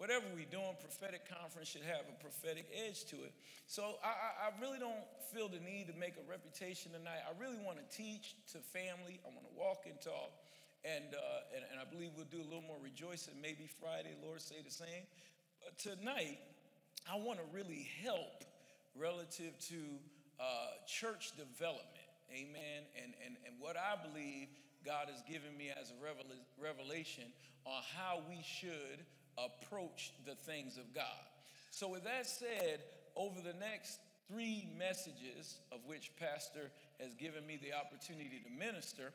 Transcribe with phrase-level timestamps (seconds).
[0.00, 3.36] whatever we're doing, prophetic conference should have a prophetic edge to it.
[3.68, 7.20] So I, I really don't feel the need to make a reputation tonight.
[7.28, 9.20] I really want to teach to family.
[9.20, 10.32] I want to walk and talk.
[10.88, 14.40] And, uh, and, and I believe we'll do a little more rejoicing maybe Friday, Lord
[14.40, 15.04] say the same.
[15.60, 16.40] But tonight,
[17.04, 18.48] I want to really help
[18.96, 19.80] relative to
[20.40, 22.08] uh, church development.
[22.32, 22.88] Amen.
[22.96, 24.48] And, and, and what I believe
[24.80, 25.98] God has given me as a
[26.56, 27.24] revelation
[27.68, 29.04] on how we should
[29.46, 31.04] approach the things of God.
[31.70, 32.80] So, with that said,
[33.16, 33.98] over the next
[34.28, 39.12] three messages, of which Pastor has given me the opportunity to minister,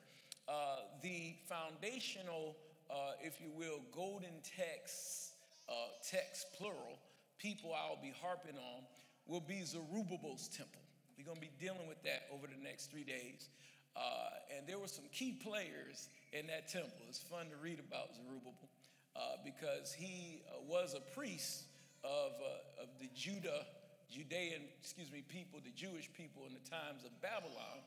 [0.48, 2.56] uh, the foundational,
[2.90, 5.34] uh, if you will, golden texts,
[5.70, 5.74] uh,
[6.08, 7.00] text plural,
[7.38, 8.84] people I'll be harping on
[9.28, 10.82] will be Zerubbabel's temple.
[11.18, 13.50] We're going to be dealing with that over the next three days.
[13.96, 17.08] Uh, and there were some key players in that temple.
[17.08, 18.70] It's fun to read about Zerubbabel
[19.16, 21.64] uh, because he uh, was a priest
[22.04, 23.66] of, uh, of the Judah,
[24.12, 27.80] Judean, excuse me, people, the Jewish people in the times of Babylon.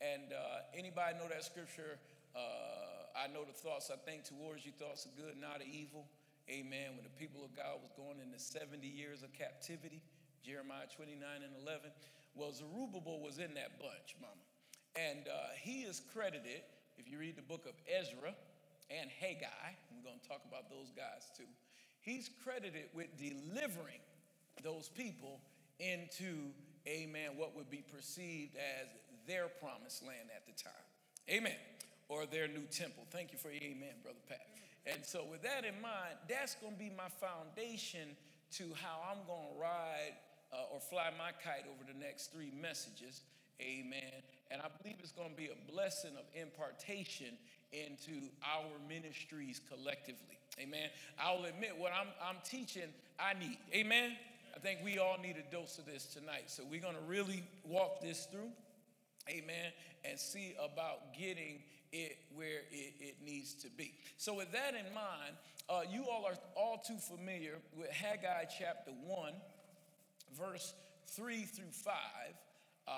[0.00, 1.98] And uh, anybody know that scripture?
[3.18, 6.06] I know the thoughts I think towards you, thoughts of good, not of evil.
[6.46, 6.94] Amen.
[6.94, 10.00] When the people of God was going into 70 years of captivity,
[10.46, 11.90] Jeremiah 29 and 11.
[12.36, 14.38] Well, Zerubbabel was in that bunch, mama.
[14.94, 16.62] And uh, he is credited,
[16.96, 18.34] if you read the book of Ezra
[18.90, 21.48] and Haggai, we're going to talk about those guys too.
[22.00, 24.00] He's credited with delivering
[24.62, 25.40] those people
[25.78, 26.50] into,
[26.86, 28.88] amen, what would be perceived as
[29.26, 30.86] their promised land at the time.
[31.28, 31.58] Amen.
[32.08, 33.04] Or their new temple.
[33.10, 34.46] Thank you for your amen, Brother Pat.
[34.86, 38.16] And so, with that in mind, that's going to be my foundation
[38.52, 40.16] to how I'm going to ride
[40.52, 43.20] uh, or fly my kite over the next three messages.
[43.60, 44.24] Amen.
[44.50, 47.36] And I believe it's going to be a blessing of impartation
[47.72, 50.38] into our ministries collectively.
[50.60, 50.90] Amen.
[51.20, 52.88] I'll admit what I'm, I'm teaching,
[53.18, 53.58] I need.
[53.72, 54.12] Amen.
[54.54, 56.44] I think we all need a dose of this tonight.
[56.46, 58.50] So we're going to really walk this through.
[59.28, 59.72] Amen.
[60.04, 61.60] And see about getting
[61.92, 63.94] it where it, it needs to be.
[64.16, 65.36] So, with that in mind,
[65.68, 69.32] uh, you all are all too familiar with Haggai chapter 1,
[70.36, 70.74] verse
[71.08, 71.94] 3 through 5.
[72.86, 72.90] Uh,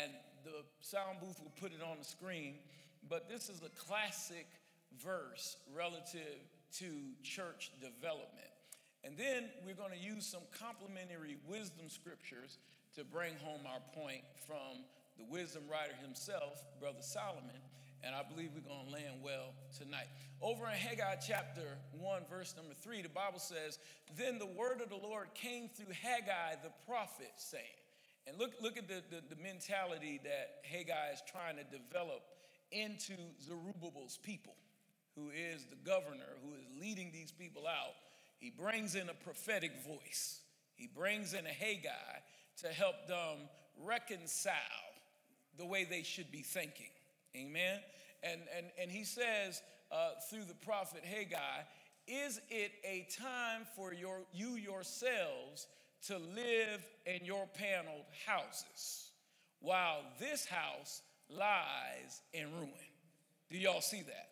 [0.00, 0.12] and
[0.44, 2.54] the sound booth will put it on the screen.
[3.08, 4.46] But this is a classic
[5.02, 6.40] verse relative
[6.78, 6.86] to
[7.22, 8.50] church development.
[9.04, 12.58] And then we're going to use some complementary wisdom scriptures
[12.96, 14.84] to bring home our point from
[15.18, 17.60] the wisdom writer himself, Brother Solomon.
[18.02, 20.08] And I believe we're going to land well tonight.
[20.40, 21.62] Over in Haggai chapter
[21.98, 23.78] 1, verse number 3, the Bible says,
[24.16, 27.80] Then the word of the Lord came through Haggai the prophet, saying,
[28.26, 32.22] and look, look at the, the, the mentality that Haggai is trying to develop
[32.74, 34.56] into Zerubbabel's people,
[35.16, 37.94] who is the governor, who is leading these people out.
[38.38, 40.40] He brings in a prophetic voice.
[40.74, 42.18] He brings in a Haggai
[42.62, 43.48] to help them
[43.82, 44.54] reconcile
[45.56, 46.90] the way they should be thinking.
[47.36, 47.80] Amen.
[48.22, 51.62] And, and, and he says uh, through the prophet Haggai,
[52.06, 55.66] is it a time for your, you yourselves
[56.06, 59.10] to live in your paneled houses
[59.60, 62.70] while this house lies and ruin.
[63.50, 64.28] Do y'all see that?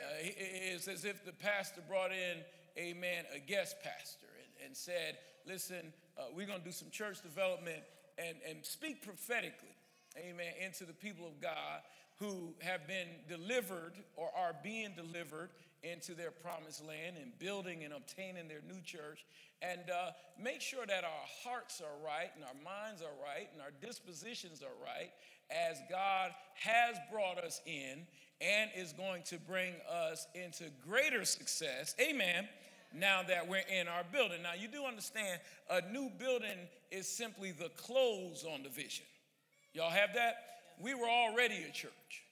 [0.00, 2.38] Uh, it's as if the pastor brought in,
[2.76, 6.88] a man, a guest pastor and, and said, listen, uh, we're going to do some
[6.90, 7.82] church development
[8.18, 9.74] and, and speak prophetically,
[10.18, 11.80] amen, into the people of God
[12.18, 15.50] who have been delivered or are being delivered
[15.82, 19.24] into their promised land and building and obtaining their new church.
[19.62, 23.62] And uh, make sure that our hearts are right and our minds are right and
[23.62, 25.10] our dispositions are right
[25.50, 28.06] as God has brought us in
[28.40, 31.94] and is going to bring us into greater success.
[32.00, 32.48] Amen
[32.92, 34.42] now that we're in our building.
[34.42, 35.40] Now, you do understand
[35.70, 36.58] a new building
[36.90, 39.04] is simply the close on the vision.
[39.74, 40.50] Y'all have that?
[40.82, 42.24] we were already a church.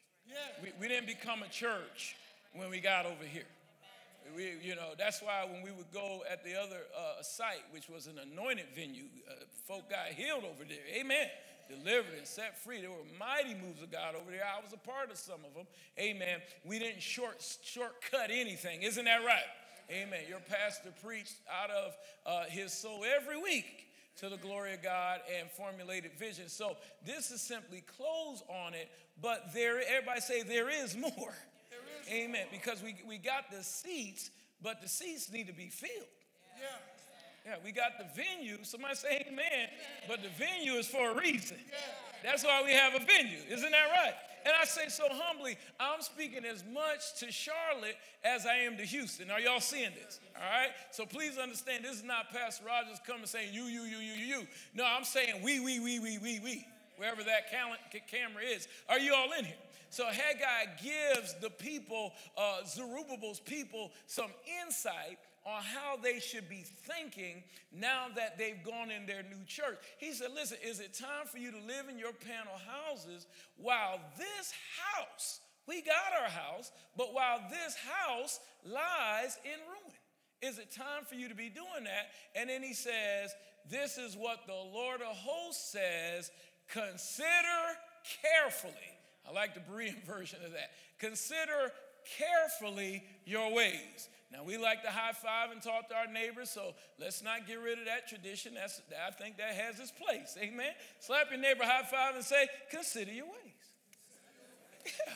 [0.62, 2.16] We, we didn't become a church
[2.52, 3.46] when we got over here.
[4.36, 7.88] We, you know, that's why when we would go at the other uh, site, which
[7.88, 9.34] was an anointed venue, uh,
[9.66, 10.84] folk got healed over there.
[11.00, 11.28] Amen.
[11.68, 12.80] Delivered and set free.
[12.80, 14.42] There were mighty moves of God over there.
[14.44, 15.66] I was a part of some of them.
[15.98, 16.40] Amen.
[16.64, 18.82] We didn't short shortcut anything.
[18.82, 19.44] Isn't that right?
[19.90, 20.20] Amen.
[20.28, 25.20] Your pastor preached out of uh, his soul every week to the glory of God
[25.38, 26.48] and formulated vision.
[26.48, 26.76] So
[27.06, 28.90] this is simply close on it,
[29.22, 31.10] but there, everybody say there is more.
[31.12, 32.42] There is Amen.
[32.42, 32.50] More.
[32.50, 34.30] Because we, we got the seats,
[34.62, 35.92] but the seats need to be filled.
[36.58, 36.64] Yeah.
[36.64, 36.97] Yeah,
[37.64, 38.58] we got the venue.
[38.62, 39.68] Somebody say amen.
[40.06, 41.56] But the venue is for a reason.
[42.22, 43.38] That's why we have a venue.
[43.48, 44.14] Isn't that right?
[44.44, 48.84] And I say so humbly, I'm speaking as much to Charlotte as I am to
[48.84, 49.30] Houston.
[49.30, 50.20] Are y'all seeing this?
[50.36, 50.70] All right?
[50.90, 54.26] So please understand, this is not Pastor Rogers coming saying you, you, you, you, you,
[54.38, 54.46] you.
[54.74, 56.66] No, I'm saying we, we, we, we, we, we.
[56.96, 58.66] Wherever that camera is.
[58.88, 59.54] Are you all in here?
[59.90, 64.30] So Haggai gives the people, uh, Zerubbabel's people, some
[64.62, 65.18] insight
[65.48, 67.42] on how they should be thinking
[67.72, 69.78] now that they've gone in their new church.
[69.98, 74.00] He said, Listen, is it time for you to live in your panel houses while
[74.18, 74.52] this
[74.94, 79.94] house, we got our house, but while this house lies in ruin?
[80.40, 82.10] Is it time for you to be doing that?
[82.36, 83.32] And then he says,
[83.70, 86.30] This is what the Lord of hosts says
[86.68, 87.78] consider
[88.22, 88.72] carefully.
[89.26, 90.70] I like the Berean version of that.
[90.98, 91.72] Consider
[92.18, 94.08] carefully your ways.
[94.30, 97.60] Now, we like to high five and talk to our neighbors, so let's not get
[97.60, 98.54] rid of that tradition.
[98.54, 100.36] That's, I think that has its place.
[100.38, 100.72] Amen.
[101.00, 103.34] Slap your neighbor high five and say, Consider your ways.
[105.06, 105.12] Yeah.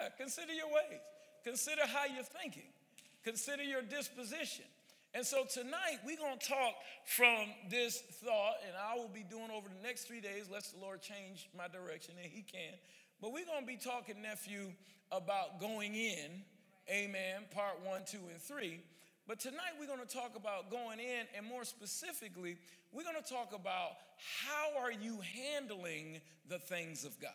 [0.00, 1.00] Yeah, consider your ways.
[1.44, 2.70] Consider how you're thinking.
[3.24, 4.64] Consider your disposition.
[5.14, 6.74] And so tonight we're going to talk
[7.04, 10.80] from this thought, and I will be doing over the next three days, lest the
[10.80, 12.72] Lord change my direction, and He can.
[13.20, 14.72] But we're going to be talking, nephew,
[15.10, 16.42] about going in
[16.88, 17.42] Amen.
[17.50, 18.80] Part one, two, and three.
[19.28, 22.56] But tonight we're going to talk about going in, and more specifically,
[22.92, 23.92] we're going to talk about
[24.40, 27.30] how are you handling the things of God.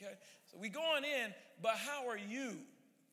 [0.00, 0.14] Okay?
[0.50, 1.32] So we going in,
[1.62, 2.56] but how are you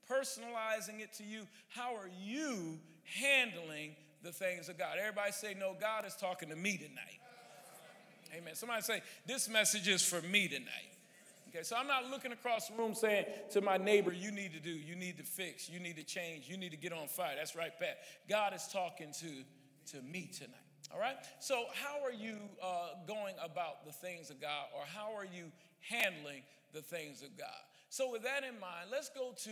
[0.09, 1.43] personalizing it to you?
[1.67, 4.97] How are you handling the things of God?
[4.99, 7.19] Everybody say, No, God is talking to me tonight.
[8.35, 8.55] Amen.
[8.55, 10.96] Somebody say, This message is for me tonight.
[11.49, 14.59] Okay, so I'm not looking across the room saying to my neighbor, you need to
[14.59, 17.35] do, you need to fix, you need to change, you need to get on fire.
[17.37, 17.99] That's right, Pat.
[18.29, 20.55] God is talking to, to me tonight.
[20.93, 21.15] All right?
[21.39, 25.51] So, how are you uh, going about the things of God, or how are you
[25.79, 27.47] handling the things of God?
[27.89, 29.51] So, with that in mind, let's go to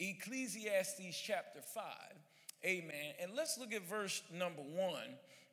[0.00, 1.84] Ecclesiastes chapter 5.
[2.64, 3.14] Amen.
[3.22, 4.94] And let's look at verse number 1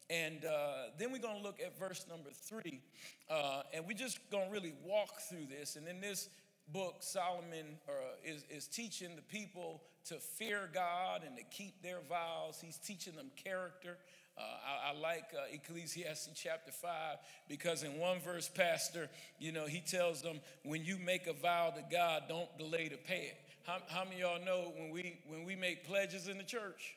[0.10, 2.82] and uh, then we're going to look at verse number three.
[3.30, 5.76] Uh, and we're just going to really walk through this.
[5.76, 6.30] And in this
[6.72, 7.92] book, Solomon uh,
[8.24, 12.60] is, is teaching the people to fear God and to keep their vows.
[12.62, 13.98] He's teaching them character.
[14.38, 17.18] Uh, I, I, like uh, Ecclesiastes chapter 5
[17.48, 19.08] because in one verse, Pastor,
[19.38, 22.98] you know, he tells them, when you make a vow to God, don't delay to
[22.98, 23.38] pay it.
[23.64, 26.96] How, how many of y'all know when we, when we make pledges in the church?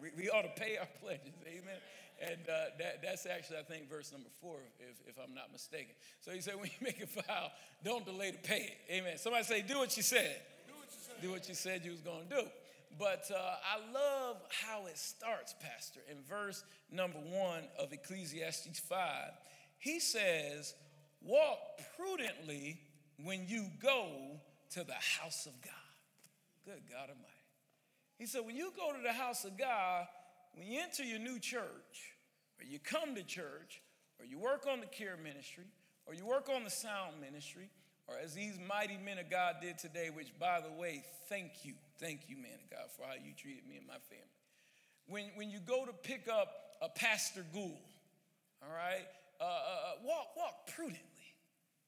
[0.00, 1.34] We, we ought to pay our pledges.
[1.46, 1.78] Amen.
[2.20, 5.94] And uh, that, that's actually, I think, verse number four, if, if I'm not mistaken.
[6.20, 7.50] So he said, when you make a vow,
[7.84, 8.92] don't delay to pay it.
[8.92, 9.18] Amen.
[9.18, 10.40] Somebody say, do what you said.
[10.66, 12.42] Do what you said, do what you, said you was going to do.
[12.98, 16.00] But uh, I love how it starts, Pastor.
[16.10, 16.62] In verse
[16.92, 18.98] number one of Ecclesiastes 5,
[19.78, 20.74] he says,
[21.20, 21.58] Walk
[21.96, 22.78] prudently
[23.22, 24.06] when you go
[24.70, 25.72] to the house of God.
[26.64, 27.33] Good God Almighty.
[28.18, 30.06] He said, when you go to the house of God,
[30.54, 32.14] when you enter your new church,
[32.58, 33.82] or you come to church,
[34.18, 35.64] or you work on the care ministry,
[36.06, 37.70] or you work on the sound ministry,
[38.06, 41.74] or as these mighty men of God did today, which, by the way, thank you.
[41.98, 44.24] Thank you, man of God, for how you treated me and my family.
[45.06, 46.48] When, when you go to pick up
[46.82, 47.72] a Pastor Gould,
[48.62, 49.06] all right,
[49.40, 51.13] uh, uh, uh walk, walk prudently.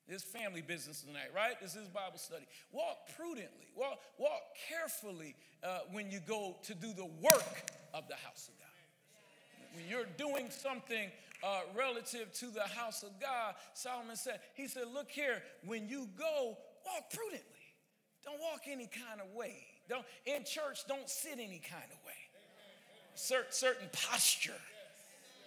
[0.08, 1.61] This family business tonight, right?
[1.61, 2.47] This is Bible study.
[2.70, 8.14] Walk prudently, walk, walk carefully uh, when you go to do the work of the
[8.14, 9.75] house of God.
[9.75, 11.11] When you're doing something
[11.42, 16.09] uh, relative to the house of God, Solomon said, He said, Look here, when you
[16.16, 17.42] go, walk prudently.
[18.25, 19.57] Don't walk any kind of way.
[19.88, 22.12] Don't, in church, don't sit any kind of way.
[23.14, 24.61] Certain, certain posture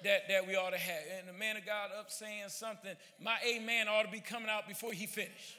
[0.04, 1.02] that, that we ought to have.
[1.18, 2.92] And the man of God up saying something,
[3.22, 5.58] my amen ought to be coming out before he finished.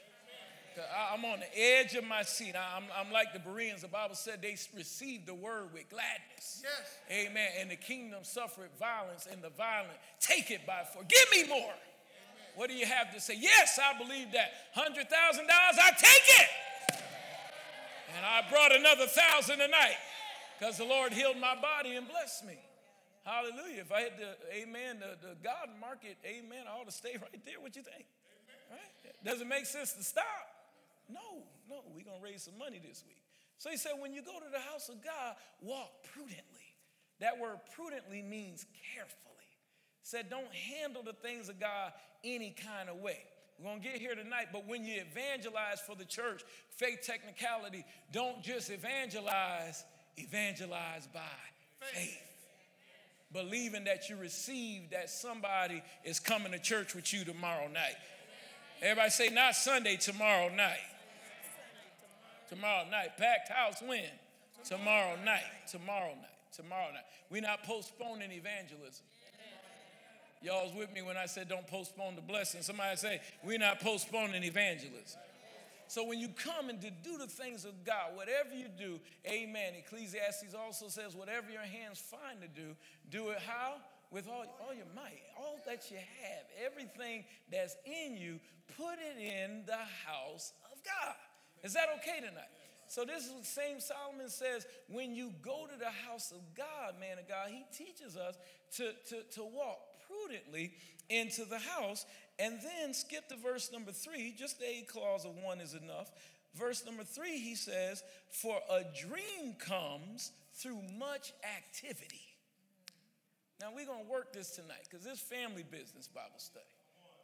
[1.11, 2.55] I'm on the edge of my seat.
[2.55, 3.81] I'm, I'm like the Bereans.
[3.81, 6.63] The Bible said they received the word with gladness.
[6.63, 7.27] Yes.
[7.27, 7.49] Amen.
[7.59, 11.05] And the kingdom suffered violence, and the violent take it by force.
[11.09, 11.59] Give me more.
[11.59, 11.75] Amen.
[12.55, 13.37] What do you have to say?
[13.37, 14.51] Yes, I believe that.
[14.75, 16.49] $100,000, I take it.
[18.15, 19.97] And I brought another thousand tonight
[20.57, 22.57] because the Lord healed my body and blessed me.
[23.23, 23.81] Hallelujah.
[23.81, 27.45] If I had the, amen, the, the God market, amen, I ought to stay right
[27.45, 27.59] there.
[27.59, 28.05] What you think?
[28.69, 29.15] Right?
[29.23, 30.25] Does it make sense to stop?
[31.09, 33.21] No, no, we're going to raise some money this week.
[33.57, 36.71] So he said, when you go to the house of God, walk prudently.
[37.19, 39.21] That word prudently means carefully.
[40.01, 43.19] Said, don't handle the things of God any kind of way.
[43.59, 47.85] We're going to get here tonight, but when you evangelize for the church, faith technicality,
[48.11, 49.83] don't just evangelize,
[50.17, 51.19] evangelize by
[51.79, 51.93] faith.
[51.93, 52.30] faith.
[53.33, 57.95] Believing that you receive that somebody is coming to church with you tomorrow night.
[58.81, 60.79] Everybody say, not Sunday, tomorrow night.
[62.49, 63.17] Tomorrow night.
[63.17, 64.03] Packed house when?
[64.65, 65.43] Tomorrow night.
[65.69, 66.53] Tomorrow night.
[66.53, 67.05] Tomorrow night.
[67.29, 69.05] We're not postponing evangelism.
[70.41, 72.63] Y'all was with me when I said don't postpone the blessing.
[72.63, 75.19] Somebody say, we're not postponing evangelism.
[75.91, 79.73] So when you come and to do the things of God, whatever you do, amen.
[79.77, 82.77] Ecclesiastes also says, whatever your hands find to do,
[83.09, 83.73] do it how?
[84.09, 88.39] With all, all your might, all that you have, everything that's in you,
[88.77, 91.15] put it in the house of God.
[91.61, 92.47] Is that okay tonight?
[92.87, 97.01] So this is the same Solomon says, when you go to the house of God,
[97.01, 98.37] man of God, he teaches us
[98.77, 100.71] to, to, to walk prudently
[101.09, 102.05] into the house
[102.39, 106.11] and then skip to verse number three, just the a clause of one is enough.
[106.55, 112.21] Verse number three, he says, For a dream comes through much activity.
[113.59, 116.65] Now we're going to work this tonight because this family business Bible study.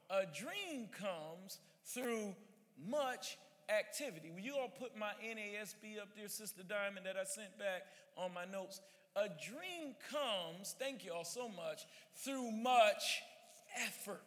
[0.09, 2.35] A dream comes through
[2.87, 3.37] much
[3.69, 4.31] activity.
[4.31, 7.83] Will you all put my NASB up there, Sister Diamond, that I sent back
[8.15, 8.79] on my notes?
[9.15, 11.85] A dream comes, thank you all so much,
[12.15, 13.21] through much
[13.83, 14.21] effort.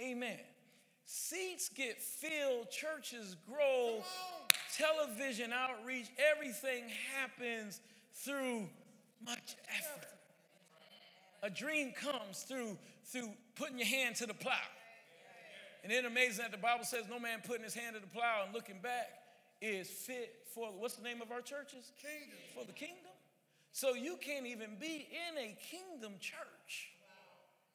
[0.00, 0.38] Amen.
[1.04, 4.02] Seats get filled, churches grow,
[4.76, 6.84] television outreach, everything
[7.16, 7.80] happens
[8.14, 8.68] through
[9.24, 10.08] much effort.
[11.42, 12.76] A dream comes through
[13.06, 14.52] through putting your hand to the plow.
[15.82, 18.42] And then amazing that the Bible says no man putting his hand to the plow
[18.44, 19.08] and looking back
[19.62, 21.92] is fit for what's the name of our churches?
[22.02, 22.38] Kingdom.
[22.54, 23.12] For the kingdom.
[23.72, 26.57] So you can't even be in a kingdom church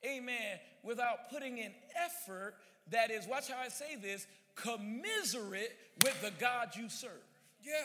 [0.05, 2.55] amen, without putting in effort
[2.91, 7.11] that is, watch how I say this, commiserate with the God you serve.
[7.63, 7.83] Yeah.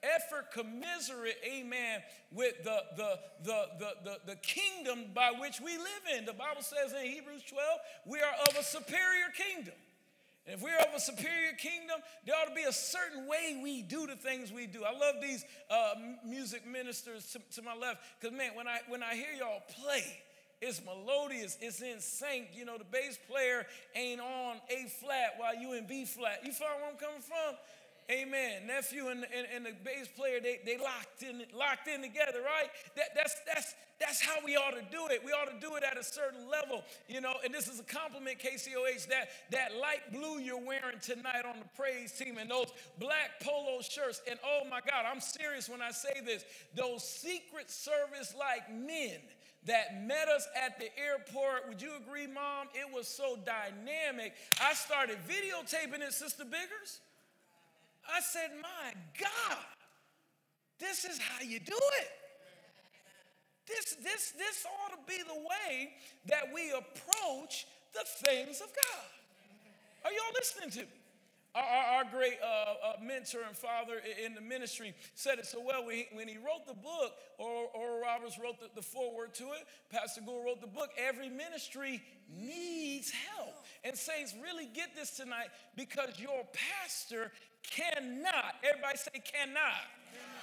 [0.00, 6.16] Effort commiserate, amen, with the, the, the, the, the, the kingdom by which we live
[6.16, 6.24] in.
[6.24, 7.64] The Bible says in Hebrews 12,
[8.06, 9.74] we are of a superior kingdom.
[10.46, 13.82] And if we're of a superior kingdom, there ought to be a certain way we
[13.82, 14.84] do the things we do.
[14.84, 15.94] I love these uh,
[16.24, 20.04] music ministers to, to my left because, man, when I, when I hear y'all play,
[20.60, 22.48] it's melodious, it's in sync.
[22.54, 26.40] You know, the bass player ain't on A flat while you in B flat.
[26.44, 27.56] You follow where I'm coming from?
[28.10, 28.66] Amen.
[28.66, 32.70] Nephew and, and, and, the bass player, they, they locked in locked in together, right?
[32.96, 35.20] That, that's that's that's how we ought to do it.
[35.22, 37.34] We ought to do it at a certain level, you know.
[37.44, 41.68] And this is a compliment, KCOH, that that light blue you're wearing tonight on the
[41.76, 44.22] praise team and those black polo shirts.
[44.26, 46.46] And oh my God, I'm serious when I say this.
[46.74, 49.18] Those secret service like men
[49.68, 51.68] that met us at the airport.
[51.68, 52.68] Would you agree, Mom?
[52.74, 54.32] It was so dynamic.
[54.60, 57.00] I started videotaping it, Sister Biggers.
[58.10, 59.58] I said, My God,
[60.80, 62.08] this is how you do it.
[63.66, 65.90] This, this, this ought to be the way
[66.26, 69.04] that we approach the things of God.
[70.04, 70.97] Are y'all listening to me?
[71.54, 75.84] Our, our, great uh, uh, mentor and father in the ministry said it so well
[75.84, 79.44] when he, when he wrote the book, or, or Roberts wrote the, the foreword to
[79.44, 80.90] it, Pastor Gould wrote the book.
[80.96, 83.54] Every ministry needs help.
[83.82, 89.82] And saints, really get this tonight because your pastor cannot, everybody say cannot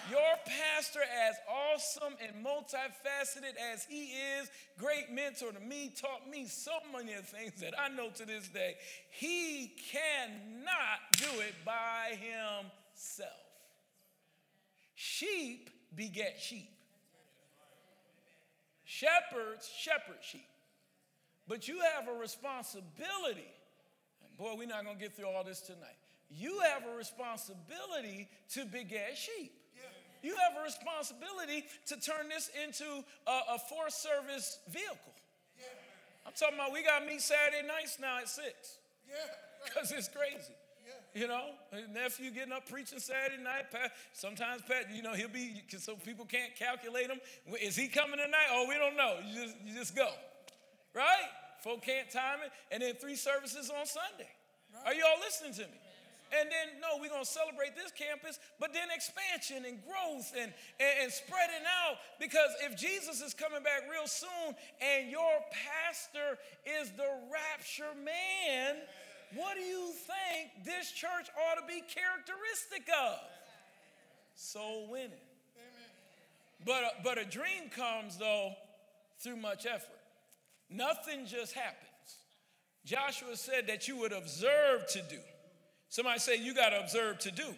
[0.09, 6.45] your pastor, as awesome and multifaceted as he is, great mentor to me, taught me
[6.47, 8.75] so many of the things that I know to this day.
[9.11, 13.31] He cannot do it by himself.
[14.93, 16.69] Sheep beget sheep.
[18.83, 20.47] Shepherds shepherd sheep.
[21.47, 23.51] But you have a responsibility.
[24.37, 25.97] Boy, we're not going to get through all this tonight.
[26.29, 29.53] You have a responsibility to beget sheep
[30.25, 35.13] you have a responsibility to turn this into a, a Forest Service vehicle.
[35.57, 35.65] Yeah.
[36.25, 38.43] I'm talking about we got to meet Saturday nights now at 6.
[39.07, 39.15] Yeah.
[39.63, 40.57] Because it's crazy.
[41.13, 41.21] Yeah.
[41.21, 41.45] You know,
[41.93, 43.71] nephew getting up preaching Saturday night.
[43.71, 47.19] Pat, sometimes Pat, you know, he'll be so people can't calculate him.
[47.61, 48.49] Is he coming tonight?
[48.51, 49.17] Oh, we don't know.
[49.25, 50.09] You just you just go,
[50.93, 51.29] right?
[51.63, 54.29] Folk can't time it, and then three services on Sunday.
[54.73, 54.85] Right.
[54.85, 55.79] Are you all listening to me?
[56.39, 60.93] And then, no, we're to celebrate this campus, but then expansion and growth and, and,
[61.03, 61.97] and, spreading out.
[62.19, 66.37] Because if Jesus is coming back real soon and your pastor
[66.81, 68.75] is the rapture man,
[69.33, 73.19] what do you think this church ought to be characteristic of?
[74.35, 75.11] Soul winning.
[76.65, 78.53] But a, but a dream comes, though,
[79.19, 79.99] through much effort.
[80.69, 81.85] Nothing just happens.
[82.85, 85.19] Joshua said that you would observe to do.
[85.89, 87.55] Somebody say, You got to observe to do.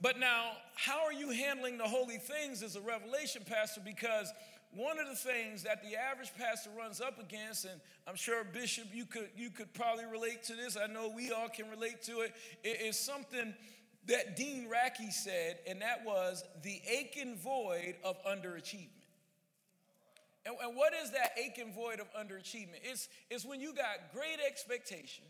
[0.00, 4.32] But now, how are you handling the holy things as a revelation, Pastor, because
[4.72, 8.86] one of the things that the average pastor runs up against, and I'm sure Bishop,
[8.94, 10.76] you could you could probably relate to this.
[10.76, 12.32] I know we all can relate to it.
[12.62, 13.54] It is something
[14.06, 19.00] that Dean Racky said, and that was the aching void of underachievement.
[20.46, 22.80] And, and what is that aching void of underachievement?
[22.82, 25.24] It's, it's when you got great expectation,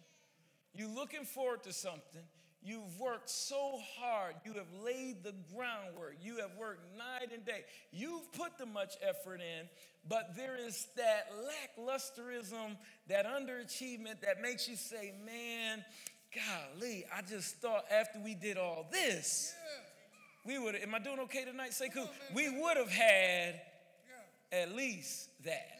[0.74, 2.22] you're looking forward to something,
[2.62, 4.34] You've worked so hard.
[4.44, 6.16] You have laid the groundwork.
[6.20, 7.64] You have worked night and day.
[7.90, 9.66] You've put the much effort in,
[10.06, 11.30] but there is that
[11.78, 12.76] lacklusterism,
[13.08, 15.82] that underachievement that makes you say, man,
[16.34, 19.54] golly, I just thought after we did all this,
[20.46, 20.52] yeah.
[20.52, 21.72] we would am I doing okay tonight?
[21.72, 22.10] Say cool.
[22.34, 23.62] We would have had
[24.52, 24.58] yeah.
[24.58, 25.79] at least that.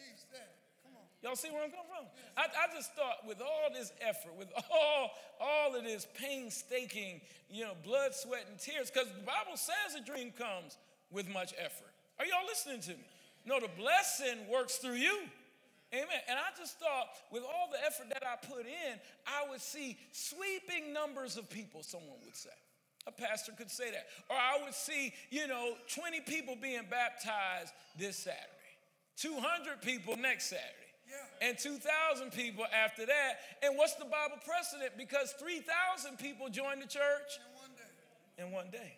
[1.23, 2.07] Y'all see where I'm coming from?
[2.37, 7.65] I, I, just thought with all this effort, with all, all of this painstaking, you
[7.65, 10.79] know, blood, sweat, and tears, because the Bible says a dream comes
[11.11, 11.93] with much effort.
[12.19, 13.07] Are y'all listening to me?
[13.45, 15.19] No, the blessing works through you.
[15.93, 16.21] Amen.
[16.29, 19.99] And I just thought with all the effort that I put in, I would see
[20.12, 22.50] sweeping numbers of people, someone would say.
[23.07, 24.07] A pastor could say that.
[24.29, 28.47] Or I would see, you know, 20 people being baptized this Saturday,
[29.17, 30.90] 200 people next Saturday
[31.40, 33.40] and 2,000 people after that.
[33.62, 34.93] And what's the Bible precedent?
[34.97, 38.45] Because 3,000 people joined the church in one day.
[38.45, 38.97] In one day.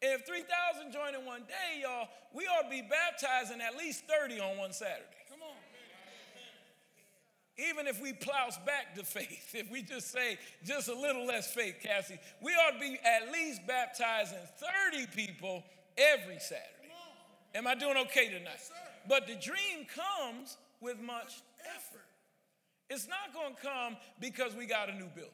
[0.00, 4.04] And if 3,000 join in one day, y'all, we ought to be baptizing at least
[4.06, 5.04] 30 on one Saturday.
[5.28, 5.56] Come on.
[7.58, 11.52] Even if we plouse back to faith, if we just say just a little less
[11.52, 14.38] faith, Cassie, we ought to be at least baptizing
[14.92, 15.64] 30 people
[15.96, 16.64] every Saturday.
[17.54, 18.52] Am I doing okay tonight?
[18.54, 18.70] Yes,
[19.08, 21.42] but the dream comes with much
[21.76, 22.06] effort.
[22.90, 25.32] It's not going to come because we got a new building.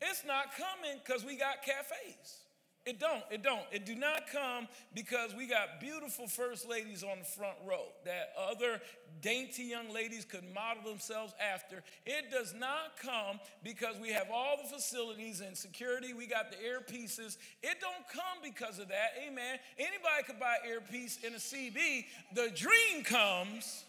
[0.00, 2.46] It's not coming because we got cafes.
[2.86, 3.24] It don't.
[3.32, 3.64] It don't.
[3.72, 8.32] It do not come because we got beautiful first ladies on the front row that
[8.38, 8.80] other
[9.20, 11.82] dainty young ladies could model themselves after.
[12.04, 16.14] It does not come because we have all the facilities and security.
[16.14, 17.38] We got the earpieces.
[17.60, 19.14] It don't come because of that.
[19.26, 19.58] Amen.
[19.78, 22.04] Anybody could buy earpiece in a CB.
[22.34, 23.85] The dream comes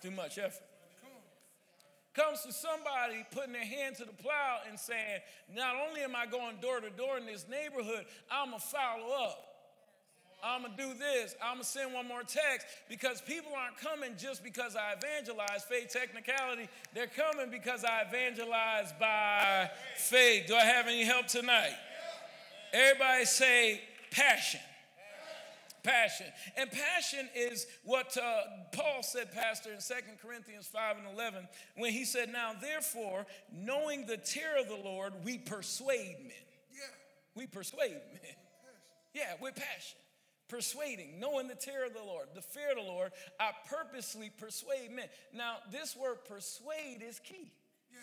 [0.00, 0.66] too much effort.
[2.14, 5.20] Comes to somebody putting their hand to the plow and saying,
[5.54, 9.24] Not only am I going door to door in this neighborhood, I'm going to follow
[9.24, 9.48] up.
[10.44, 11.34] I'm to do this.
[11.42, 15.90] I'm to send one more text because people aren't coming just because I evangelize faith
[15.90, 16.68] technicality.
[16.94, 20.48] They're coming because I evangelize by faith.
[20.48, 21.74] Do I have any help tonight?
[22.74, 24.60] Everybody say passion
[25.82, 26.26] passion.
[26.56, 28.42] And passion is what uh,
[28.72, 34.06] Paul said, Pastor, in 2 Corinthians 5 and 11, when he said, Now therefore, knowing
[34.06, 36.32] the terror of the Lord, we persuade men.
[36.70, 36.80] Yeah.
[37.34, 38.36] We persuade men.
[39.14, 39.98] Yeah, with passion.
[40.48, 44.90] Persuading, knowing the terror of the Lord, the fear of the Lord, I purposely persuade
[44.90, 45.06] men.
[45.32, 47.52] Now, this word persuade is key.
[47.90, 47.98] Yeah.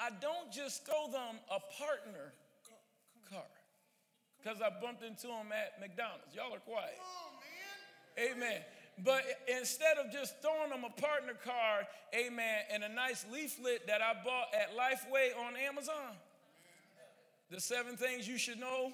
[0.00, 2.32] I don't just throw them a partner
[4.42, 6.34] because I bumped into him at McDonald's.
[6.34, 6.98] Y'all are quiet.
[8.18, 8.60] Amen.
[9.02, 14.02] But instead of just throwing them a partner card, amen, and a nice leaflet that
[14.02, 16.16] I bought at Lifeway on Amazon,
[17.50, 18.92] the seven things you should know,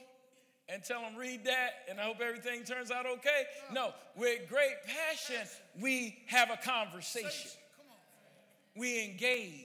[0.69, 3.45] and tell them read that, and I hope everything turns out okay.
[3.73, 5.49] No, with great passion,
[5.81, 7.51] we have a conversation.
[8.77, 9.65] We engage.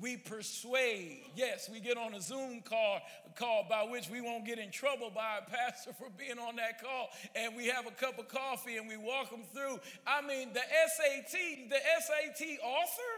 [0.00, 1.22] We persuade.
[1.34, 3.00] Yes, we get on a Zoom call,
[3.36, 6.82] call by which we won't get in trouble by our pastor for being on that
[6.82, 7.08] call.
[7.34, 9.80] And we have a cup of coffee and we walk them through.
[10.06, 13.12] I mean, the SAT, the SAT author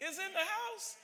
[0.00, 0.96] is in the house.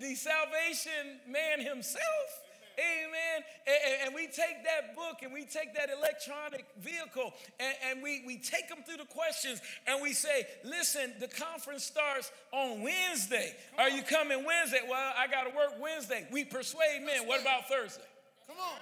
[0.00, 2.47] The salvation man himself
[2.78, 3.42] Amen.
[3.66, 8.22] And, and, we take that book and we take that electronic vehicle and, and we,
[8.24, 13.56] we take them through the questions and we say, listen, the conference starts on Wednesday.
[13.74, 13.96] Come Are on.
[13.96, 14.80] you coming Wednesday?
[14.88, 16.28] Well, I got to work Wednesday.
[16.30, 17.26] We persuade men.
[17.26, 18.04] What about Thursday?
[18.46, 18.78] Come on.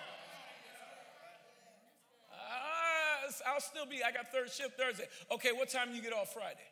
[2.30, 5.06] Uh, I'll still be, I got third shift Thursday.
[5.32, 6.68] Okay, what time you get off Friday?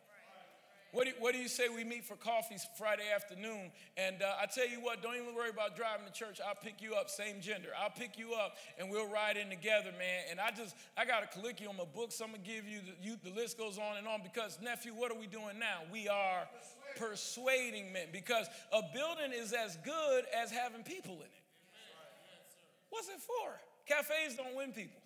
[0.94, 3.72] What do, what do you say we meet for coffee Friday afternoon?
[3.96, 6.40] And uh, I tell you what, don't even worry about driving to church.
[6.46, 7.70] I'll pick you up, same gender.
[7.76, 10.22] I'll pick you up and we'll ride in together, man.
[10.30, 12.94] And I just, I got a curriculum of books I'm going to give you the,
[13.02, 13.16] you.
[13.24, 15.83] the list goes on and on because, nephew, what are we doing now?
[15.90, 16.46] We are
[16.96, 21.44] persuading men because a building is as good as having people in it.
[22.90, 23.50] What's it for?
[23.88, 25.02] Cafes don't win people.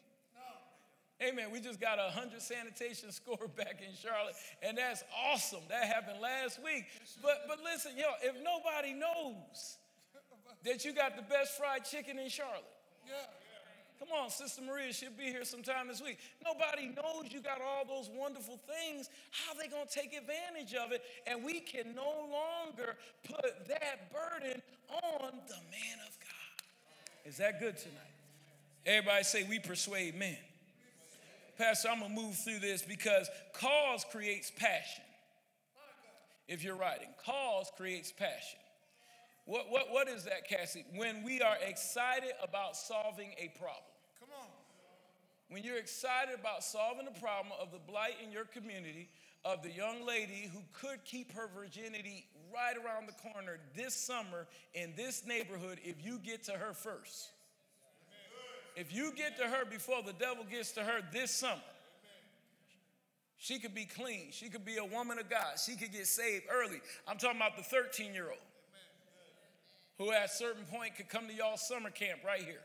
[1.20, 1.50] Amen.
[1.52, 5.60] We just got a 100 sanitation score back in Charlotte, and that's awesome.
[5.68, 6.86] That happened last week.
[7.22, 9.78] But, but listen, yo, if nobody knows
[10.64, 12.64] that you got the best fried chicken in Charlotte,
[13.06, 13.14] yeah.
[13.98, 16.18] Come on, Sister Maria should be here sometime this week.
[16.44, 19.10] Nobody knows you got all those wonderful things.
[19.32, 21.02] How they going to take advantage of it?
[21.26, 26.62] And we can no longer put that burden on the man of God.
[27.24, 27.96] Is that good tonight?
[28.86, 30.36] Everybody say, We persuade men.
[31.58, 35.04] Pastor, I'm going to move through this because cause creates passion.
[36.46, 38.60] If you're writing, cause creates passion.
[39.44, 40.84] What, what, what is that, Cassie?
[40.94, 43.82] When we are excited about solving a problem.
[44.20, 44.46] Come on.
[45.48, 49.08] When you're excited about solving the problem of the blight in your community,
[49.44, 54.46] of the young lady who could keep her virginity right around the corner this summer
[54.74, 57.30] in this neighborhood if you get to her first.
[58.78, 61.60] If you get to her before the devil gets to her this summer,
[63.36, 64.28] she could be clean.
[64.30, 65.58] She could be a woman of God.
[65.64, 66.80] She could get saved early.
[67.06, 68.38] I'm talking about the 13 year old
[69.98, 72.62] who at a certain point could come to y'all summer camp right here,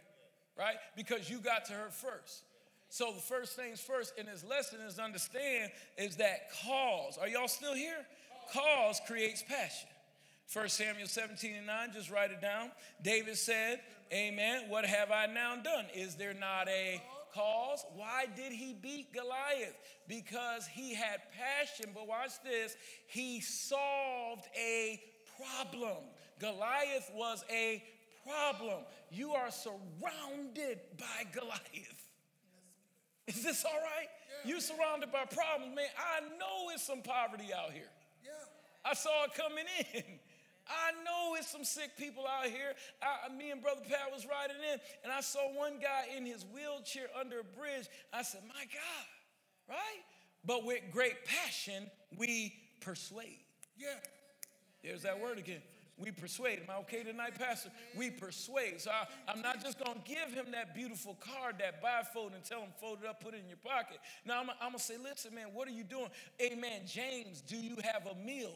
[0.58, 0.76] right?
[0.95, 2.43] Because you got to her first.
[2.89, 7.17] So the first things first in this lesson is understand is that cause.
[7.19, 8.06] Are y'all still here?
[8.54, 9.89] Cause creates passion.
[10.52, 12.69] 1 Samuel 17 and 9, just write it down.
[13.02, 13.80] David said,
[14.13, 14.63] Amen.
[14.69, 15.86] What have I now done?
[15.95, 17.02] Is there not a
[17.34, 17.84] cause?
[17.95, 19.76] Why did he beat Goliath?
[20.08, 21.91] Because he had passion.
[21.95, 22.76] But watch this,
[23.08, 25.02] he solved a
[25.38, 25.97] problem.
[26.39, 27.84] Goliath was a
[28.23, 28.84] problem.
[29.12, 32.04] You are surrounded by Goliath.
[33.28, 34.08] Is this all right?
[34.45, 34.54] Yeah.
[34.54, 35.86] You surrounded by problems, man.
[35.97, 37.89] I know it's some poverty out here.
[38.23, 38.32] Yeah.
[38.86, 40.04] I saw it coming in.
[40.67, 42.73] I know it's some sick people out here.
[43.02, 46.45] I, me and Brother Pat was riding in, and I saw one guy in his
[46.54, 47.88] wheelchair under a bridge.
[48.13, 50.04] I said, My God, right?
[50.45, 53.39] But with great passion, we persuade.
[53.78, 53.95] Yeah.
[54.84, 55.62] There's that word again.
[55.97, 56.60] We persuade.
[56.60, 57.69] Am I okay tonight, Pastor?
[57.95, 58.82] We persuade.
[58.82, 62.43] So I, am not just going to give him that beautiful card, that bifold, and
[62.43, 63.99] tell him fold it up, put it in your pocket.
[64.26, 66.10] Now I'm, I'm going to say, listen, man, what are you doing?
[66.41, 66.82] Amen.
[66.88, 68.56] James, do you have a meal?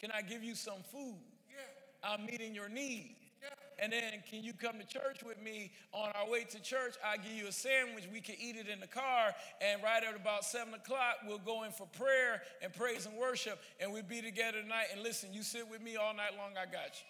[0.00, 1.18] Can I give you some food?
[1.50, 2.10] Yeah.
[2.10, 3.16] I'm meeting your need.
[3.80, 5.70] And then, can you come to church with me?
[5.92, 8.08] On our way to church, I give you a sandwich.
[8.12, 9.32] We can eat it in the car.
[9.60, 13.60] And right at about seven o'clock, we'll go in for prayer and praise and worship.
[13.78, 14.86] And we'll be together tonight.
[14.92, 16.52] And listen, you sit with me all night long.
[16.60, 17.06] I got you.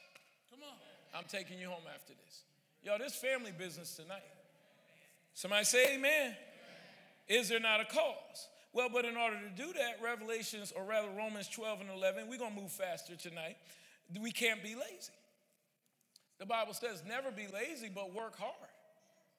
[0.51, 0.77] Come on.
[1.19, 2.43] I'm taking you home after this.
[2.83, 4.23] Yo, this family business tonight.
[5.33, 6.03] Somebody say amen.
[6.05, 6.37] amen.
[7.29, 8.49] Is there not a cause?
[8.73, 12.39] Well, but in order to do that, Revelations, or rather Romans 12 and 11, we're
[12.39, 13.57] going to move faster tonight.
[14.21, 15.13] We can't be lazy.
[16.39, 18.53] The Bible says, never be lazy, but work hard.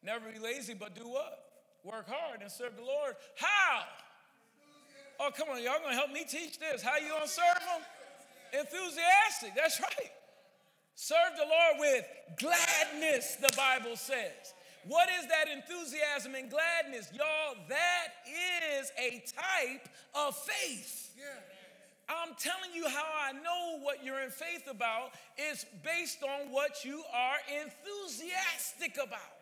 [0.03, 1.39] Never be lazy, but do what?
[1.83, 3.15] Work hard and serve the Lord.
[3.37, 3.83] How?
[5.19, 6.81] Oh, come on, y'all gonna help me teach this.
[6.81, 8.61] How you gonna serve Him?
[8.61, 10.11] Enthusiastic, that's right.
[10.95, 12.05] Serve the Lord with
[12.37, 14.53] gladness, the Bible says.
[14.87, 17.09] What is that enthusiasm and gladness?
[17.13, 18.07] Y'all, that
[18.79, 21.11] is a type of faith.
[21.17, 21.25] Yeah.
[22.09, 26.83] I'm telling you how I know what you're in faith about is based on what
[26.83, 29.37] you are enthusiastic about.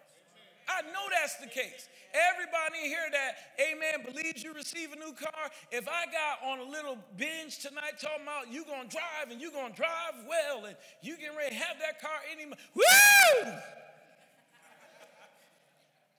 [0.68, 1.88] I know that's the case.
[2.12, 5.52] Everybody here that, amen, believes you receive a new car.
[5.72, 9.52] If I got on a little binge tonight talking about you gonna drive and you
[9.52, 13.54] gonna drive well and you getting ready to have that car any woo!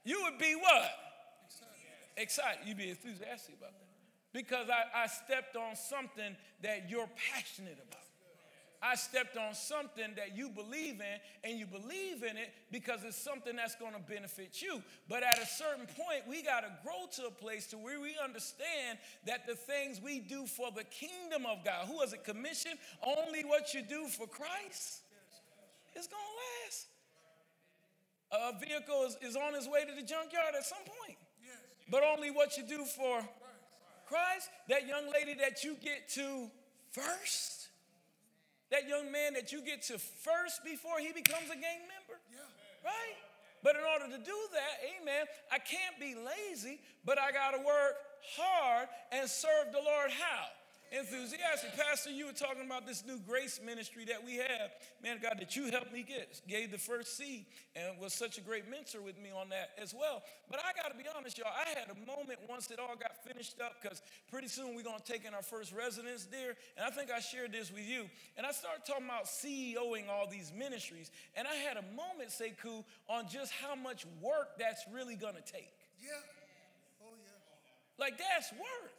[0.09, 0.91] You would be what?
[2.17, 2.61] Excited.
[2.65, 3.89] You'd be enthusiastic about that
[4.33, 8.03] because I, I stepped on something that you're passionate about.
[8.81, 11.19] I stepped on something that you believe in,
[11.51, 14.81] and you believe in it because it's something that's going to benefit you.
[15.11, 18.15] But at a certain point, we got to grow to a place to where we
[18.23, 22.73] understand that the things we do for the kingdom of God, who has a commission?
[23.03, 25.03] Only what you do for Christ
[25.95, 26.87] is going to last.
[28.31, 31.57] A vehicle is, is on its way to the junkyard at some point, Yes.
[31.91, 33.21] but only what you do for
[34.07, 36.51] Christ, that young lady that you get to
[36.93, 37.69] first,
[38.71, 42.41] that young man that you get to first before he becomes a gang member, yeah.
[42.85, 43.17] right?
[43.63, 47.59] But in order to do that, amen, I can't be lazy, but I got to
[47.59, 47.97] work
[48.37, 50.45] hard and serve the Lord how?
[50.93, 51.77] Enthusiastic.
[51.77, 54.71] Pastor, you were talking about this new grace ministry that we have.
[55.03, 57.47] Man, God, that you helped me get, gave the first seed,
[57.77, 60.23] and was such a great mentor with me on that as well.
[60.51, 63.23] But I got to be honest, y'all, I had a moment once it all got
[63.25, 66.57] finished up because pretty soon we're going to take in our first residence there.
[66.77, 68.05] And I think I shared this with you.
[68.37, 71.11] And I started talking about CEOing all these ministries.
[71.37, 75.53] And I had a moment, Sekou, on just how much work that's really going to
[75.53, 75.73] take.
[76.01, 76.11] Yeah.
[77.03, 78.05] Oh, yeah.
[78.05, 78.93] Like that's work.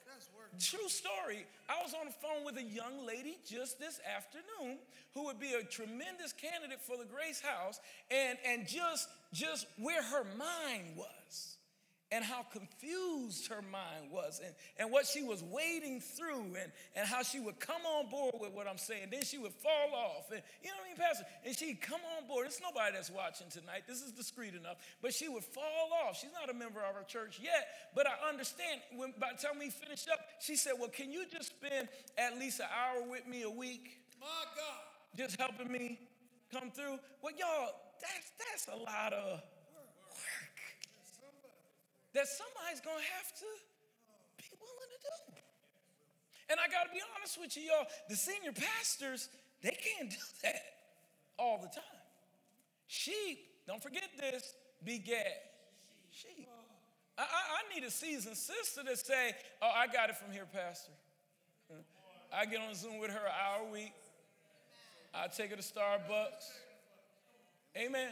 [0.59, 1.45] True story.
[1.69, 4.77] I was on the phone with a young lady just this afternoon
[5.13, 7.79] who would be a tremendous candidate for the Grace House,
[8.11, 11.57] and, and just, just where her mind was
[12.11, 17.07] and how confused her mind was and, and what she was wading through and, and
[17.07, 19.09] how she would come on board with what I'm saying.
[19.11, 20.31] Then she would fall off.
[20.31, 21.25] And you know what I mean, Pastor?
[21.45, 22.47] And she'd come on board.
[22.47, 23.83] It's nobody that's watching tonight.
[23.87, 24.77] This is discreet enough.
[25.01, 26.17] But she would fall off.
[26.19, 27.67] She's not a member of our church yet.
[27.93, 31.25] But I understand when by the time we finished up, she said, Well, can you
[31.31, 33.99] just spend at least an hour with me a week?
[34.19, 34.81] My God.
[35.15, 35.99] Just helping me
[36.51, 36.97] come through.
[37.21, 39.41] Well, y'all, that's that's a lot of
[42.13, 43.49] that somebody's gonna have to
[44.37, 45.33] be willing to do.
[46.49, 49.29] And I gotta be honest with you, y'all, the senior pastors,
[49.61, 50.61] they can't do that
[51.37, 51.99] all the time.
[52.87, 55.49] Sheep, don't forget this, beget
[56.11, 56.47] sheep.
[57.17, 60.47] I, I, I need a seasoned sister to say, Oh, I got it from here,
[60.51, 60.91] Pastor.
[62.33, 63.93] I get on Zoom with her an hour a week.
[65.13, 66.49] I take her to Starbucks.
[67.77, 68.09] Amen.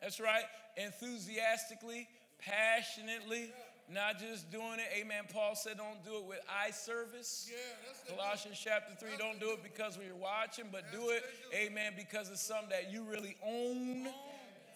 [0.00, 0.44] That's right.
[0.76, 2.08] Enthusiastically
[2.40, 3.52] passionately,
[3.92, 4.88] not just doing it.
[4.96, 5.24] Amen.
[5.32, 7.50] Paul said, don't do it with eye service.
[7.50, 11.22] Yeah, Colossians chapter 3, don't do it because we're watching, but do it,
[11.54, 14.08] amen, because it's something that you really own.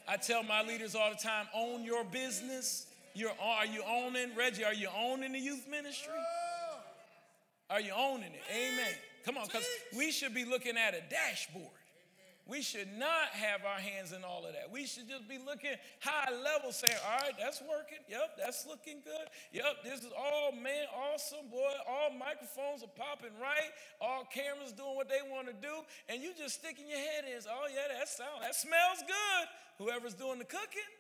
[0.09, 2.87] I tell my leaders all the time, own your business.
[3.15, 6.13] You're, are you owning, Reggie, are you owning the youth ministry?
[7.71, 8.43] Are you owning it?
[8.51, 8.93] Amen.
[9.25, 11.71] Come on, because we should be looking at a dashboard.
[12.45, 14.69] We should not have our hands in all of that.
[14.69, 18.05] We should just be looking high level, saying, all right, that's working.
[18.05, 19.33] Yep, that's looking good.
[19.53, 21.73] Yep, this is all, man, awesome, boy.
[21.89, 23.73] All microphones are popping right.
[23.97, 25.73] All cameras doing what they want to do.
[26.13, 29.45] And you just sticking your head in, oh, yeah, that sound, that smells good.
[29.81, 30.93] Whoever's doing the cooking,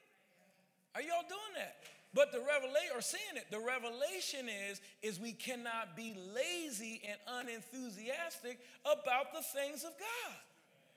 [0.96, 1.76] are y'all doing that?
[2.14, 7.18] But the revelation, or seeing it, the revelation is, is we cannot be lazy and
[7.26, 10.36] unenthusiastic about the things of God.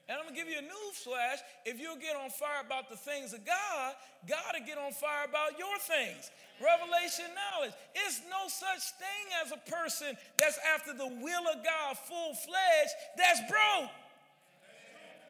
[0.08, 1.44] And I'm gonna give you a news flash.
[1.68, 3.92] If you'll get on fire about the things of God,
[4.24, 6.32] God will get on fire about your things.
[6.64, 7.76] Revelation knowledge.
[7.92, 12.96] It's no such thing as a person that's after the will of God full fledged
[13.20, 13.92] that's broke.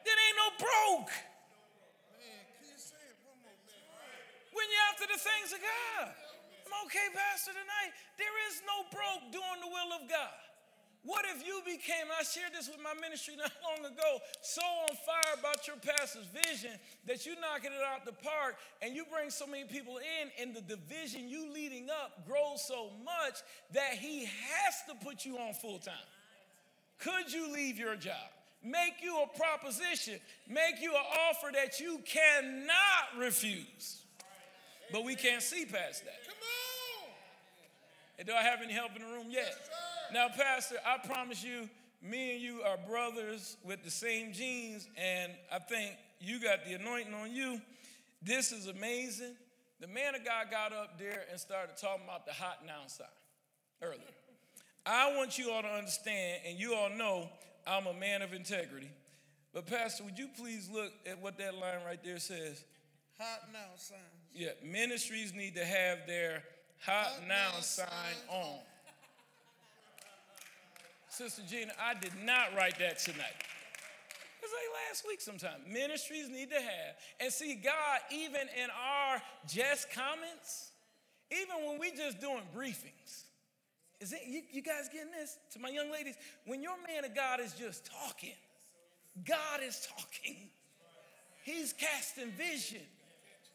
[0.06, 1.12] There ain't no broke.
[4.54, 6.14] When you're after the things of God.
[6.68, 7.96] I'm okay, Pastor, tonight.
[8.20, 10.47] There is no broke doing the will of God.
[11.04, 14.96] What if you became, I shared this with my ministry not long ago, so on
[15.06, 16.72] fire about your pastor's vision
[17.06, 20.56] that you knocking it out the park and you bring so many people in, and
[20.56, 23.40] the division you leading up grows so much
[23.74, 25.94] that he has to put you on full time.
[27.00, 28.28] Could you leave your job?
[28.64, 34.02] Make you a proposition, make you an offer that you cannot refuse.
[34.92, 36.26] But we can't see past that.
[36.26, 37.10] Come on.
[38.20, 39.54] And do I have any help in the room yet?
[40.14, 41.70] Now, Pastor, I promise you,
[42.02, 46.74] me and you are brothers with the same genes, and I think you got the
[46.74, 47.62] anointing on you.
[48.22, 49.36] This is amazing.
[49.80, 53.08] The man of God got up there and started talking about the hot now sign
[53.82, 54.00] earlier.
[54.86, 57.30] I want you all to understand, and you all know
[57.66, 58.90] I'm a man of integrity.
[59.54, 62.64] But, Pastor, would you please look at what that line right there says?
[63.20, 63.98] Hot now sign.
[64.34, 66.44] Yeah, ministries need to have their
[66.80, 67.88] hot, hot now, now sign
[68.30, 68.60] on.
[71.18, 73.42] Sister Gina, I did not write that tonight.
[74.40, 75.62] It's like last week sometime.
[75.68, 76.96] Ministries need to have.
[77.20, 80.70] And see, God, even in our just comments,
[81.32, 83.24] even when we just doing briefings,
[84.00, 85.40] is it you, you guys getting this?
[85.54, 86.14] To my young ladies,
[86.46, 88.38] when your man of God is just talking,
[89.28, 90.38] God is talking.
[91.44, 92.86] He's casting vision.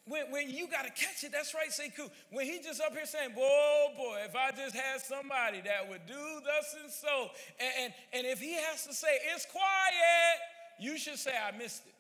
[0.04, 2.10] When, when you got to catch it, that's right, Sekou.
[2.30, 6.06] When he just up here saying, boy, boy, if I just had somebody that would
[6.06, 10.38] do thus and so, and, and, and if he has to say, it's quiet,
[10.80, 11.94] you should say, I missed it.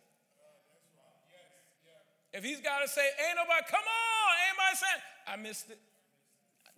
[2.32, 5.78] If he's got to say, ain't nobody, come on, ain't nobody saying, I missed it.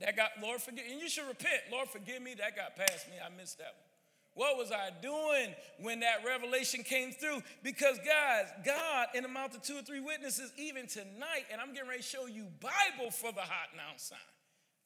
[0.00, 1.72] That got, Lord, forgive, and you should repent.
[1.72, 3.93] Lord, forgive me, that got past me, I missed that one.
[4.34, 7.42] What was I doing when that revelation came through?
[7.62, 11.72] Because, guys, God, in the mouth of two or three witnesses, even tonight, and I'm
[11.72, 14.18] getting ready to show you Bible for the hot now sign.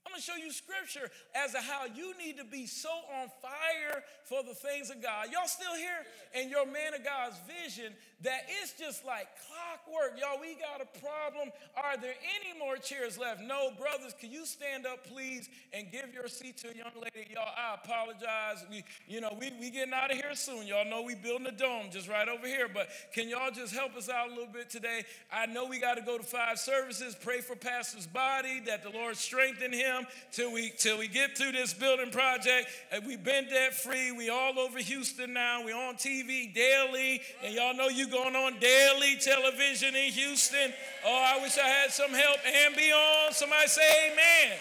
[0.09, 2.89] I'm gonna show you scripture as to how you need to be so
[3.21, 5.29] on fire for the things of God.
[5.31, 6.01] Y'all still here?
[6.35, 7.93] And your man of God's vision
[8.23, 10.19] that it's just like clockwork.
[10.19, 11.53] Y'all, we got a problem.
[11.77, 13.43] Are there any more chairs left?
[13.43, 17.29] No, brothers, can you stand up, please, and give your seat to a young lady?
[17.31, 18.65] Y'all, I apologize.
[18.71, 20.67] We, you know, we, we getting out of here soon.
[20.67, 22.69] Y'all know we building a dome just right over here.
[22.73, 25.05] But can y'all just help us out a little bit today?
[25.31, 27.15] I know we got to go to five services.
[27.15, 29.98] Pray for Pastor's body, that the Lord strengthen him
[30.33, 32.69] till we till we get through this building project.
[32.93, 34.13] And we've been debt free.
[34.13, 35.65] We all over Houston now.
[35.65, 40.73] We're on TV daily, and y'all know you going on daily television in Houston.
[41.07, 43.35] Oh, I wish I had some help and beyond.
[43.35, 44.19] Somebody say Amen.
[44.47, 44.59] Amen.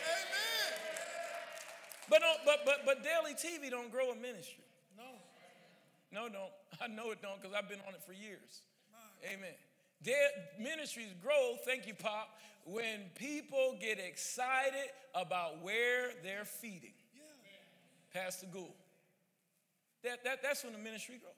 [2.09, 4.63] But, don't, but but but daily TV don't grow a ministry.
[4.97, 5.03] No.
[6.11, 6.51] No, don't.
[6.81, 8.61] I know it don't because I've been on it for years.
[9.25, 9.53] Amen.
[10.03, 10.29] Dead
[10.59, 12.29] ministries grow, thank you, Pop,
[12.65, 16.93] when people get excited about where they're feeding.
[18.13, 18.73] Pastor Gould.
[20.03, 21.33] That, that, that's when the ministry grows.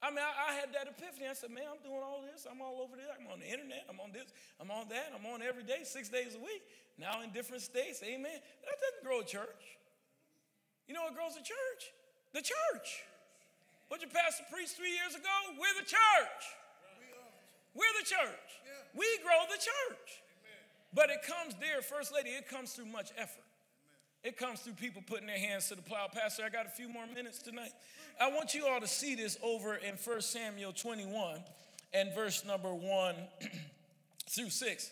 [0.00, 1.28] I mean, I, I, had that epiphany.
[1.28, 2.48] I said, man, I'm doing all this.
[2.48, 3.12] I'm all over there.
[3.12, 3.84] I'm on the internet.
[3.84, 4.32] I'm on this.
[4.56, 5.12] I'm on that.
[5.12, 6.64] I'm on every day, six days a week.
[6.96, 8.00] Now in different states.
[8.00, 8.40] Amen.
[8.64, 9.76] That doesn't grow a church.
[10.88, 11.92] You know what grows a church?
[12.32, 13.04] The church.
[13.88, 15.36] What your pastor preached three years ago?
[15.60, 16.42] We're the church.
[17.74, 18.50] We're the church.
[18.94, 20.22] We grow the church.
[20.92, 23.44] But it comes, dear First Lady, it comes through much effort.
[24.22, 26.08] It comes through people putting their hands to the plow.
[26.12, 27.70] Pastor, I got a few more minutes tonight.
[28.20, 31.42] I want you all to see this over in 1 Samuel 21
[31.94, 33.14] and verse number 1
[34.28, 34.90] through 6.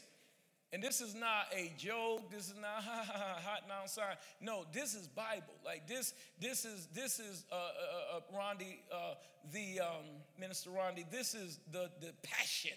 [0.72, 2.31] And this is not a joke.
[2.31, 4.16] This is not ha ha ha hot now sign.
[4.40, 5.54] No, this is Bible.
[5.64, 9.14] Like this, this is this is uh, uh, uh, Rondi, uh,
[9.50, 10.04] the um,
[10.38, 11.11] minister Rondi.
[11.11, 12.76] This is the the passion,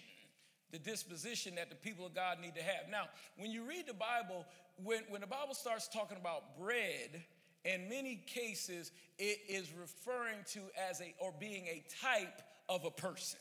[0.70, 2.88] the disposition that the people of God need to have.
[2.90, 3.04] Now,
[3.36, 4.46] when you read the Bible,
[4.82, 7.22] when when the Bible starts talking about bread,
[7.66, 12.90] in many cases it is referring to as a or being a type of a
[12.90, 13.38] person.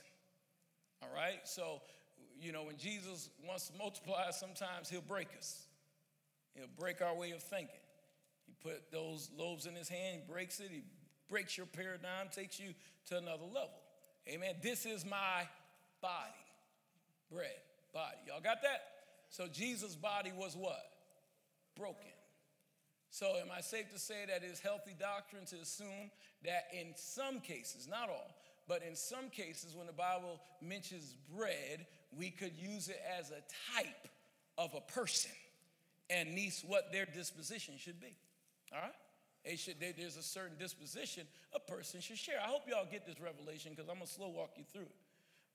[1.02, 1.82] All right, so
[2.42, 5.66] you know, when Jesus wants to multiply, sometimes he'll break us.
[6.56, 7.76] He'll break our way of thinking.
[8.46, 10.82] He put those loaves in his hand, he breaks it, he
[11.30, 12.74] breaks your paradigm, takes you
[13.08, 13.80] to another level.
[14.28, 14.56] Amen.
[14.62, 15.48] This is my
[16.02, 16.34] body.
[17.32, 17.50] Bread,
[17.94, 18.18] body.
[18.28, 18.82] Y'all got that?
[19.30, 20.84] So Jesus' body was what?
[21.78, 22.12] Broken.
[23.14, 26.12] So, am I safe to say that it's healthy doctrine to assume
[26.46, 28.34] that in some cases, not all,
[28.70, 31.86] but in some cases, when the Bible mentions bread,
[32.18, 33.42] we could use it as a
[33.76, 34.08] type
[34.58, 35.32] of a person
[36.10, 38.16] and niece what their disposition should be.
[38.74, 38.92] All right?
[39.46, 42.36] They should, they, there's a certain disposition a person should share.
[42.44, 44.96] I hope y'all get this revelation because I'm going to slow walk you through it.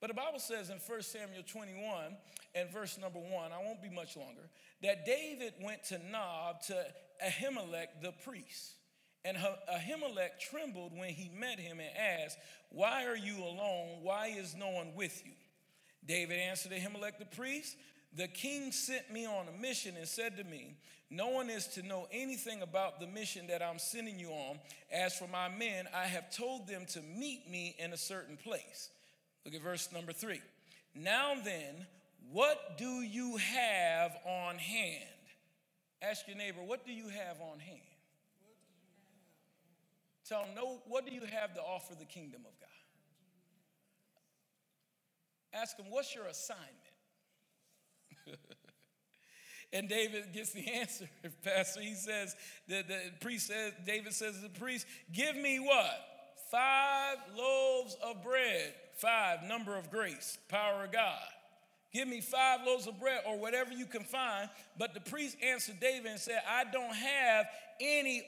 [0.00, 2.16] But the Bible says in 1 Samuel 21
[2.54, 4.42] and verse number 1, I won't be much longer,
[4.82, 6.84] that David went to Nob to
[7.24, 8.74] Ahimelech the priest.
[9.24, 12.38] And Ahimelech trembled when he met him and asked,
[12.70, 13.98] Why are you alone?
[14.02, 15.32] Why is no one with you?
[16.06, 17.76] David answered Ahimelech the priest,
[18.14, 20.76] The king sent me on a mission and said to me,
[21.10, 24.58] No one is to know anything about the mission that I'm sending you on.
[24.92, 28.90] As for my men, I have told them to meet me in a certain place.
[29.44, 30.40] Look at verse number three.
[30.94, 31.86] Now then,
[32.32, 35.04] what do you have on hand?
[36.02, 37.80] Ask your neighbor, what do you have on hand?
[40.28, 42.65] Tell them, no, what do you have to offer the kingdom of God?
[45.60, 46.66] Ask him, What's your assignment?
[49.72, 51.08] and David gets the answer,
[51.42, 51.80] Pastor.
[51.80, 52.34] He says,
[52.68, 56.00] the, the priest says, David says to the priest, Give me what?
[56.50, 58.74] Five loaves of bread.
[58.96, 61.18] Five, number of grace, power of God.
[61.92, 64.50] Give me five loaves of bread or whatever you can find.
[64.78, 67.46] But the priest answered David and said, I don't have
[67.80, 68.22] any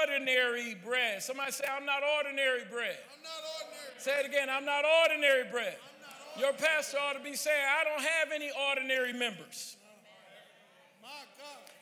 [0.00, 1.22] ordinary bread.
[1.22, 2.96] Somebody say, I'm not ordinary bread.
[3.12, 3.98] I'm not ordinary.
[3.98, 5.76] Say it again, I'm not ordinary bread.
[6.40, 9.76] Your pastor ought to be saying, I don't have any ordinary members.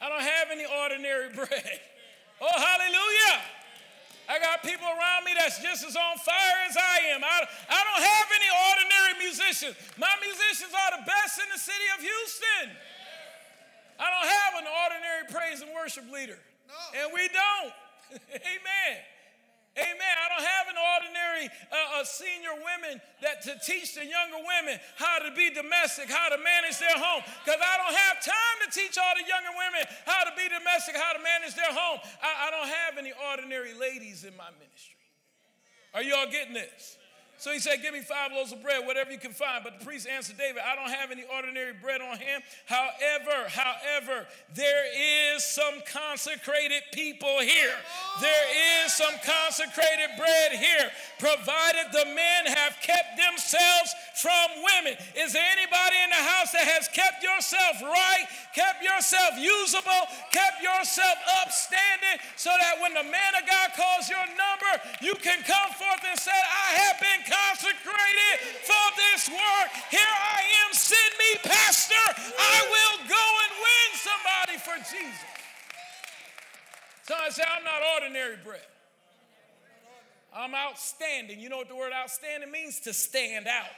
[0.03, 1.79] I don't have any ordinary bread.
[2.42, 3.38] Oh, hallelujah.
[4.29, 7.25] I got people around me that's just as on fire as I am.
[7.25, 9.75] I, I don't have any ordinary musicians.
[9.97, 12.66] My musicians are the best in the city of Houston.
[13.99, 16.38] I don't have an ordinary praise and worship leader.
[16.68, 16.79] No.
[17.03, 17.73] And we don't.
[18.53, 18.94] Amen.
[19.79, 20.14] Amen.
[20.19, 24.83] I don't have an ordinary uh, uh, senior women that to teach the younger women
[24.99, 27.23] how to be domestic, how to manage their home.
[27.47, 30.99] Because I don't have time to teach all the younger women how to be domestic,
[30.99, 32.03] how to manage their home.
[32.19, 34.99] I, I don't have any ordinary ladies in my ministry.
[35.95, 36.99] Are you all getting this?
[37.38, 39.62] So he said, Give me five loaves of bread, whatever you can find.
[39.62, 42.43] But the priest answered David, I don't have any ordinary bread on hand.
[42.67, 44.85] However, however, there
[45.38, 47.79] is some consecrated people here.
[48.20, 48.48] There
[48.83, 50.90] is some consecrated bread here,
[51.22, 54.98] provided the men have kept themselves from women.
[55.14, 60.59] Is there anybody in the house that has kept yourself right, kept yourself usable, kept
[60.59, 61.14] yourself
[61.47, 66.03] upstanding, so that when the man of God calls your number, you can come forth
[66.03, 68.34] and say, I have been consecrated
[68.66, 69.70] for this work.
[69.95, 72.07] Here I am, send me, Pastor.
[72.34, 75.29] I will go and win somebody for Jesus.
[77.03, 78.61] Somebody say, I'm not ordinary bread.
[80.35, 81.41] I'm outstanding.
[81.41, 82.81] You know what the word outstanding means?
[82.81, 83.71] To stand out.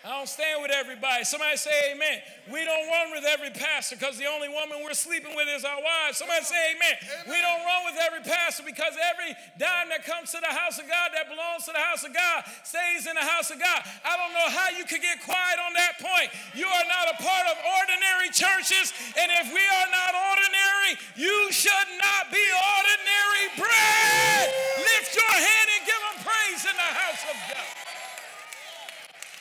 [0.00, 1.28] I don't stand with everybody.
[1.28, 2.24] Somebody say amen.
[2.48, 5.76] We don't run with every pastor because the only woman we're sleeping with is our
[5.76, 6.16] wives.
[6.16, 6.96] Somebody say amen.
[7.04, 7.28] amen.
[7.28, 10.88] We don't run with every pastor because every dime that comes to the house of
[10.88, 13.84] God that belongs to the house of God stays in the house of God.
[14.00, 16.32] I don't know how you could get quiet on that point.
[16.56, 21.52] You are not a part of ordinary churches, and if we are not ordinary, you
[21.52, 24.44] should not be ordinary bread.
[24.80, 27.79] Lift your hand and give them praise in the house of God.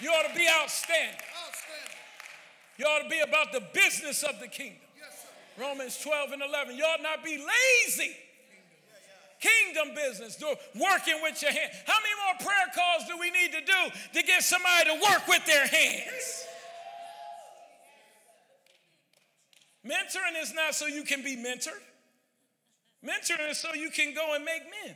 [0.02, 1.20] You ought to be outstanding.
[1.45, 1.97] outstanding.
[2.78, 4.80] You ought to be about the business of the kingdom.
[4.97, 5.28] Yes,
[5.60, 6.78] Romans 12 and 11.
[6.78, 8.16] You ought not be lazy.
[9.39, 11.72] Kingdom business, do, working with your hand.
[11.88, 15.28] How many more prayer calls do we need to do to get somebody to work
[15.28, 16.45] with their hands?
[19.86, 21.80] Mentoring is not so you can be mentored.
[23.04, 24.95] Mentoring is so you can go and make men.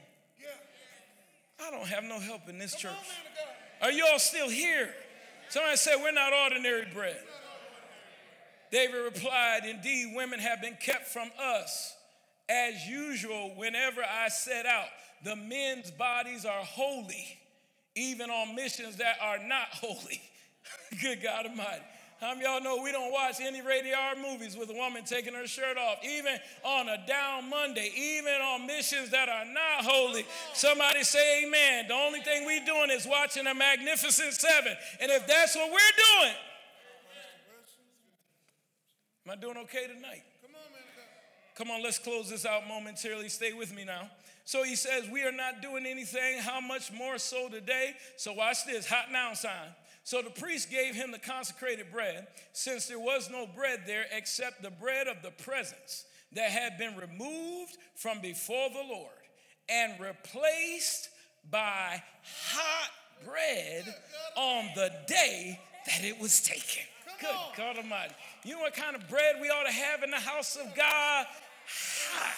[1.66, 2.92] I don't have no help in this church.
[3.82, 4.90] Are you all still here?
[5.50, 7.20] Somebody said, We're not ordinary bread.
[8.72, 11.96] David replied, Indeed, women have been kept from us.
[12.50, 14.88] As usual, whenever I set out,
[15.24, 17.40] the men's bodies are holy,
[17.96, 20.22] even on missions that are not holy.
[21.02, 21.84] Good God Almighty.
[22.20, 25.34] How many y'all know we don't watch any rated R movies with a woman taking
[25.34, 30.26] her shirt off, even on a down Monday, even on missions that are not holy?
[30.54, 31.88] Somebody say amen.
[31.90, 34.74] The only thing we doing is watching a magnificent seven.
[35.02, 36.36] And if that's what we're doing,
[39.26, 40.24] am I doing okay tonight?
[40.42, 40.82] Come on, man.
[41.56, 43.30] Come on, let's close this out momentarily.
[43.30, 44.10] Stay with me now.
[44.46, 46.40] So he says, We are not doing anything.
[46.40, 47.94] How much more so today?
[48.18, 49.52] So watch this hot now sign.
[50.04, 54.62] So the priest gave him the consecrated bread, since there was no bread there except
[54.62, 59.10] the bread of the presence that had been removed from before the Lord
[59.70, 61.10] and replaced
[61.50, 62.04] by
[62.50, 62.90] hot
[63.26, 63.86] bread
[64.36, 66.84] on the day that it was taken.
[67.22, 68.14] Good God Almighty.
[68.44, 71.26] You know what kind of bread we ought to have in the house of God?
[71.66, 72.36] Hot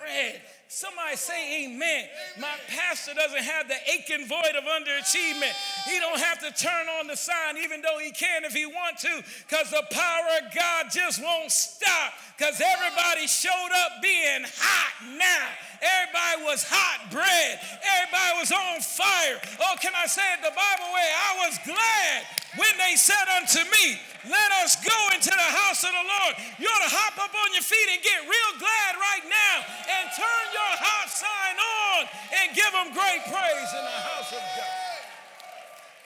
[0.00, 0.42] bread.
[0.68, 1.78] Somebody say amen.
[1.78, 2.08] amen.
[2.40, 5.54] My pastor doesn't have the aching void of underachievement.
[5.86, 8.98] He don't have to turn on the sign even though he can if he want
[8.98, 14.92] to because the power of God just won't stop because everybody showed up being hot
[15.16, 15.46] now.
[15.80, 17.60] Everybody was hot bread.
[17.80, 19.38] Everybody was on fire.
[19.62, 21.08] Oh, can I say it the Bible way?
[21.14, 22.16] I was glad
[22.56, 26.32] when they said unto me, Let us go into the house of the Lord.
[26.60, 30.04] You ought to hop up on your feet and get real glad right now and
[30.16, 32.00] turn your hot sign on
[32.40, 34.96] and give them great praise in the house of God.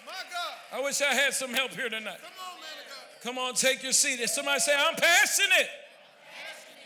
[0.07, 0.55] My God.
[0.74, 2.18] I wish I had some help here tonight.
[2.18, 3.22] Come on, man of God.
[3.22, 4.18] Come on, take your seat.
[4.18, 5.70] If Somebody say, I'm passionate.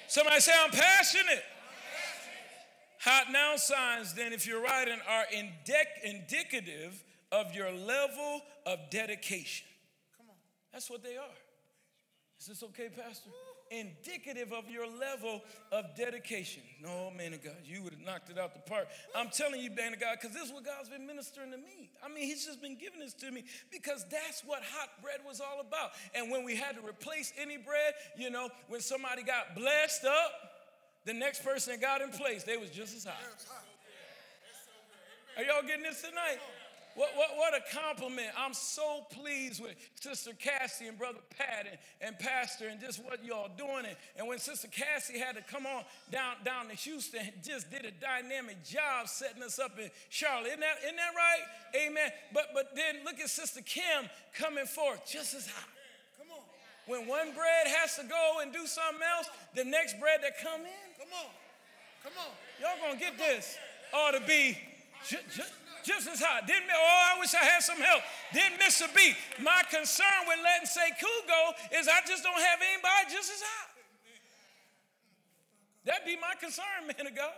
[0.09, 1.43] Somebody say, I'm passionate.
[3.01, 9.67] Hot now signs, then, if you're writing, are indic- indicative of your level of dedication.
[10.17, 10.37] Come on.
[10.73, 11.37] That's what they are.
[12.41, 13.31] Is this okay, Pastor?
[13.81, 16.63] Indicative of your level of dedication.
[16.83, 18.87] No, man of God, you would have knocked it out the park.
[19.15, 21.91] I'm telling you, man of God, because this is what God's been ministering to me.
[22.05, 25.41] I mean, He's just been giving this to me because that's what hot bread was
[25.41, 25.91] all about.
[26.15, 30.33] And when we had to replace any bread, you know, when somebody got blessed up,
[31.05, 33.17] the next person that got in place, they was just as hot.
[35.37, 36.39] Are y'all getting this tonight?
[36.95, 38.29] What, what, what a compliment.
[38.39, 43.25] I'm so pleased with Sister Cassie and Brother Pat and, and Pastor and just what
[43.25, 43.85] y'all doing.
[43.87, 45.83] And, and when Sister Cassie had to come on
[46.13, 50.49] down, down to Houston, just did a dynamic job setting us up in Charlotte.
[50.49, 51.87] Isn't that, isn't that right?
[51.87, 52.11] Amen.
[52.33, 55.69] But, but then look at Sister Kim coming forth just as hot.
[56.17, 56.45] Come on.
[56.87, 59.27] When one bread has to go and do something else,
[59.57, 60.89] the next bread that come in.
[60.99, 61.31] Come on.
[62.05, 62.33] Come on.
[62.61, 63.57] Y'all gonna get this.
[63.93, 64.59] Ought to be
[65.85, 66.49] just as hot.
[66.49, 68.03] Didn't oh, I wish I had some help.
[68.33, 69.15] Didn't miss a beat.
[69.39, 71.43] My concern with letting Sekou go
[71.77, 73.69] is I just don't have anybody just as hot.
[75.85, 77.37] That'd be my concern, man of God.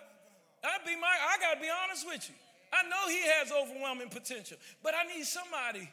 [0.63, 2.35] That'd be my, I gotta be honest with you.
[2.73, 5.91] I know he has overwhelming potential, but I need somebody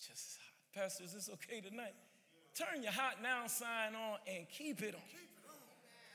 [0.00, 0.82] just as hot.
[0.82, 1.94] Pastor, is this okay tonight?
[2.54, 5.23] Turn your hot now sign on and keep it on.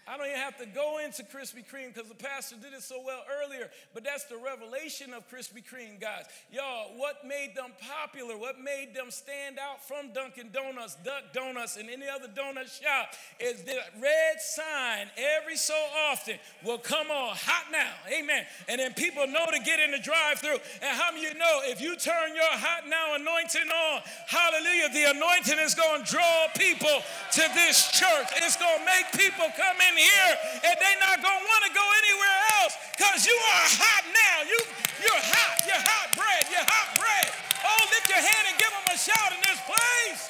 [0.10, 2.98] I don't even have to go into Krispy Kreme because the pastor did it so
[3.06, 3.70] well earlier.
[3.94, 6.26] But that's the revelation of Krispy Kreme, guys.
[6.52, 11.78] Y'all, what made them popular, what made them stand out from Dunkin' Donuts, Duck Donuts,
[11.78, 15.78] and any other donut shop is the red sign every so
[16.10, 17.94] often will come on hot now.
[18.12, 18.46] Amen.
[18.68, 20.58] And then people know to get in the drive through.
[20.82, 25.14] And how many you know if you turn your hot now anointing on, hallelujah, the
[25.14, 26.98] anointing is going to draw people
[27.34, 28.28] to this church.
[28.42, 30.32] It's going to make people come in here
[30.64, 34.38] and they're not going to want to go anywhere else because you are hot now.
[34.48, 34.60] You,
[35.04, 35.56] you're hot.
[35.68, 36.44] You're hot bread.
[36.48, 37.28] You're hot bread.
[37.68, 40.24] Oh, lift your hand and give them a shout in this place.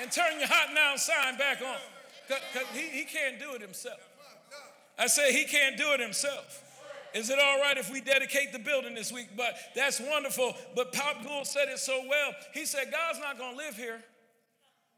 [0.00, 1.80] And turn your hot now sign back on.
[2.26, 4.00] Because he, he can't do it himself.
[4.98, 6.64] I say he can't do it himself.
[7.14, 9.28] Is it all right if we dedicate the building this week?
[9.36, 10.54] But that's wonderful.
[10.74, 12.32] But Pop Gould said it so well.
[12.54, 14.02] He said, God's not going to live here.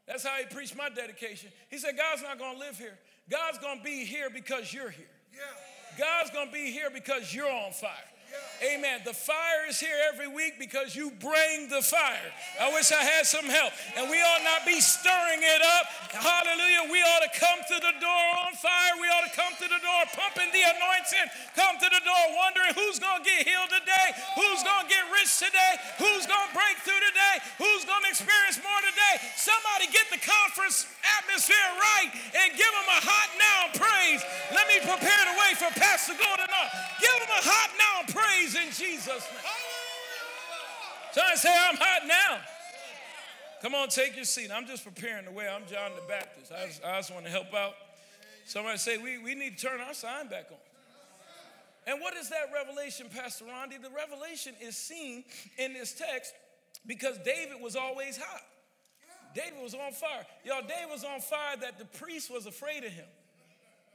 [0.07, 1.51] That's how he preached my dedication.
[1.69, 2.97] He said, God's not going to live here.
[3.29, 5.05] God's going to be here because you're here.
[5.33, 5.39] Yeah.
[5.97, 7.89] God's going to be here because you're on fire.
[8.63, 9.03] Amen.
[9.03, 12.27] The fire is here every week because you bring the fire.
[12.57, 13.75] I wish I had some help.
[13.99, 15.85] And we ought not be stirring it up.
[16.11, 16.89] Hallelujah.
[16.91, 18.93] We ought to come to the door on fire.
[18.97, 21.27] We ought to come to the door pumping the anointing.
[21.53, 24.07] Come to the door wondering who's going to get healed today,
[24.39, 28.09] who's going to get rich today, who's going to break through today, who's going to
[28.09, 29.15] experience more today.
[29.35, 30.87] Somebody get the conference
[31.21, 34.23] atmosphere right and give them a hot now praise.
[34.55, 36.47] Let me prepare the way for Pastor Gordon.
[36.47, 36.67] Uh,
[37.03, 38.24] give them a hot now praise
[38.55, 39.51] in Jesus' name.
[41.11, 42.41] Somebody say, I'm hot now.
[43.61, 44.51] Come on, take your seat.
[44.53, 45.47] I'm just preparing the way.
[45.47, 46.51] I'm John the Baptist.
[46.51, 47.73] I just, I just want to help out.
[48.45, 50.57] Somebody say, we, we need to turn our sign back on.
[51.87, 53.81] And what is that revelation, Pastor Rondi?
[53.81, 55.23] The revelation is seen
[55.57, 56.33] in this text
[56.85, 58.41] because David was always hot.
[59.35, 60.25] David was on fire.
[60.43, 63.05] Y'all, David was on fire that the priest was afraid of him.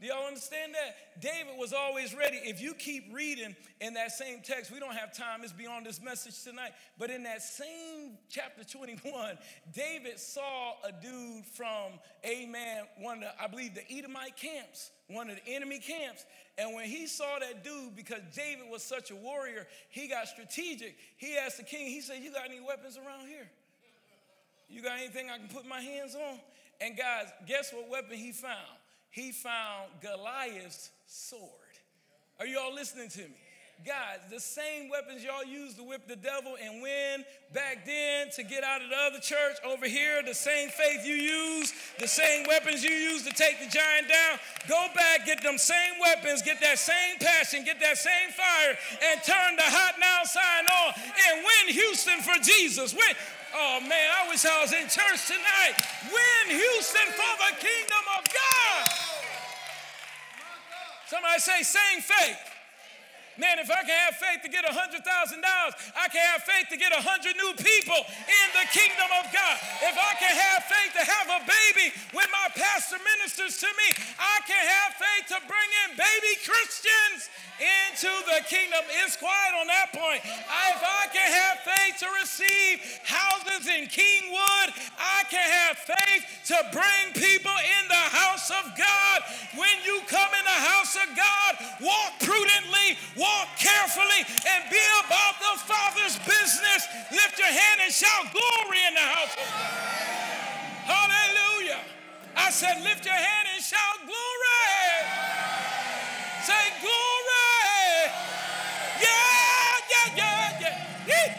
[0.00, 1.20] Do y'all understand that?
[1.20, 2.38] David was always ready.
[2.42, 6.00] If you keep reading in that same text, we don't have time, it's beyond this
[6.00, 6.70] message tonight.
[6.98, 9.36] But in that same chapter 21,
[9.74, 11.92] David saw a dude from,
[12.24, 16.24] amen, one of the, I believe, the Edomite camps, one of the enemy camps.
[16.56, 20.96] And when he saw that dude, because David was such a warrior, he got strategic.
[21.18, 23.50] He asked the king, he said, You got any weapons around here?
[24.70, 26.40] You got anything I can put my hands on?
[26.80, 28.79] And guys, guess what weapon he found?
[29.10, 31.42] He found Goliath's sword.
[32.38, 33.36] Are you all listening to me?
[33.84, 38.42] Guys, the same weapons y'all used to whip the devil and win back then to
[38.42, 42.46] get out of the other church over here, the same faith you use, the same
[42.46, 44.38] weapons you use to take the giant down.
[44.68, 48.76] Go back, get them same weapons, get that same passion, get that same fire,
[49.10, 50.92] and turn the hot now sign on
[51.28, 52.92] and win Houston for Jesus.
[52.92, 53.16] Win.
[53.52, 55.74] Oh man, I wish I was in church tonight.
[56.06, 57.09] Win Houston
[61.10, 62.49] Somebody say, same faith.
[63.38, 66.92] Man, if I can have faith to get $100,000, I can have faith to get
[66.92, 69.56] 100 new people in the kingdom of God.
[69.86, 73.88] If I can have faith to have a baby when my pastor ministers to me,
[74.18, 78.80] I can have faith to bring in baby Christians into the kingdom.
[79.04, 80.24] It's quiet on that point.
[80.24, 86.56] If I can have faith to receive houses in Kingwood, I can have faith to
[86.72, 89.18] bring people in the house of God.
[89.56, 91.52] When you come in the house of God,
[91.84, 96.88] walk prudently, walk carefully, and be about the Father's business.
[97.12, 99.90] Lift your hand and shout glory in the house of God.
[100.88, 101.80] Hallelujah.
[102.34, 104.66] I said, lift your hand and shout glory.
[106.42, 108.10] Say glory.
[109.00, 110.86] Yeah, yeah, yeah, yeah.
[111.06, 111.38] yeah.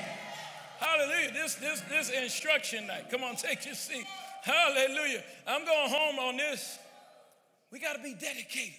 [0.80, 1.32] Hallelujah.
[1.34, 3.10] This, this, this instruction night.
[3.10, 4.06] Come on, take your seat.
[4.44, 5.24] Hallelujah.
[5.48, 6.78] I'm going home on this.
[7.72, 8.74] We got to be dedicated.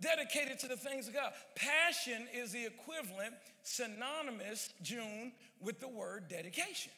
[0.00, 1.32] Dedicated to the things of God.
[1.54, 6.92] Passion is the equivalent, synonymous, June, with the word dedication.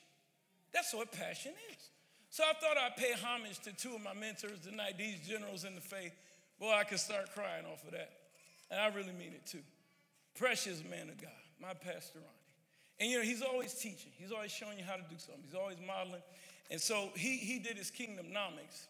[0.73, 1.91] That's what passion is.
[2.31, 5.75] So I thought I'd pay homage to two of my mentors tonight, these generals in
[5.75, 6.13] the faith.
[6.59, 8.11] Boy, I could start crying off of that.
[8.71, 9.63] And I really mean it too.
[10.39, 11.31] Precious man of God,
[11.61, 12.29] my pastor Ronnie.
[13.01, 14.13] And you know, he's always teaching.
[14.17, 15.43] He's always showing you how to do something.
[15.45, 16.23] He's always modeling.
[16.71, 18.87] And so he, he did his kingdomnomics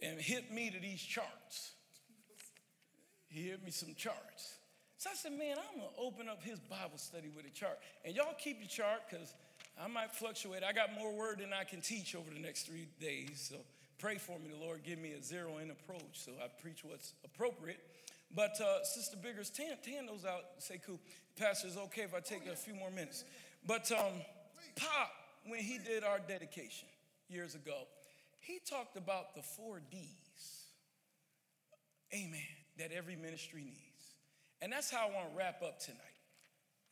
[0.00, 1.72] and hit me to these charts.
[3.30, 4.56] He hit me some charts.
[4.98, 7.78] So I said, man, I'm gonna open up his Bible study with a chart.
[8.04, 9.32] And y'all keep the chart because
[9.82, 10.62] I might fluctuate.
[10.62, 13.48] I got more word than I can teach over the next three days.
[13.50, 13.56] So
[13.98, 14.50] pray for me.
[14.52, 17.80] The Lord give me a zero in approach so I preach what's appropriate.
[18.34, 20.42] But uh, Sister Biggers, tan, tan those out.
[20.58, 21.00] Say, cool.
[21.38, 23.24] Pastor, it's okay if I take a few more minutes.
[23.66, 24.20] But um,
[24.76, 25.10] Pop,
[25.46, 26.88] when he did our dedication
[27.28, 27.86] years ago,
[28.40, 30.66] he talked about the four D's.
[32.12, 32.59] Amen.
[32.78, 34.14] That every ministry needs.
[34.62, 35.98] And that's how I want to wrap up tonight.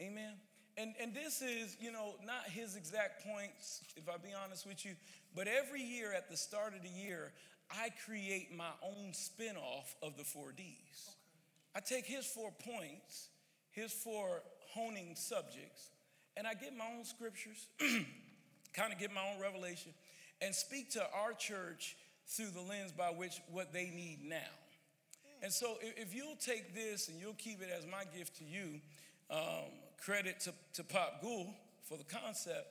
[0.01, 0.35] Amen.
[0.77, 4.85] And, and this is, you know, not his exact points, if I be honest with
[4.85, 4.93] you,
[5.35, 7.33] but every year at the start of the year,
[7.71, 11.17] I create my own spin-off of the four D's.
[11.75, 13.29] I take his four points
[13.79, 14.43] his four
[14.75, 15.91] honing subjects,
[16.37, 17.69] and I get my own scriptures,
[18.75, 19.93] kind of get my own revelation,
[20.41, 24.37] and speak to our church through the lens by which what they need now.
[25.43, 28.81] And so if, you'll take this and you'll keep it as my gift to you,
[29.31, 29.71] um,
[30.03, 31.49] credit to, to Pop Gould
[31.85, 32.67] for the concept,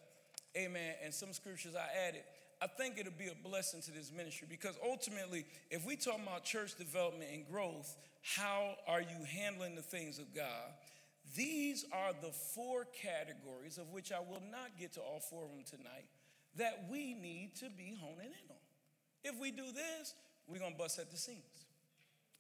[0.55, 2.21] amen, and some scriptures I added.
[2.61, 6.43] I think it'll be a blessing to this ministry because ultimately, if we talk about
[6.43, 7.95] church development and growth,
[8.35, 10.71] how are you handling the things of God?
[11.35, 15.51] These are the four categories of which I will not get to all four of
[15.51, 16.05] them tonight
[16.57, 18.57] that we need to be honing in on.
[19.23, 20.15] If we do this,
[20.47, 21.66] we're gonna bust at the seams.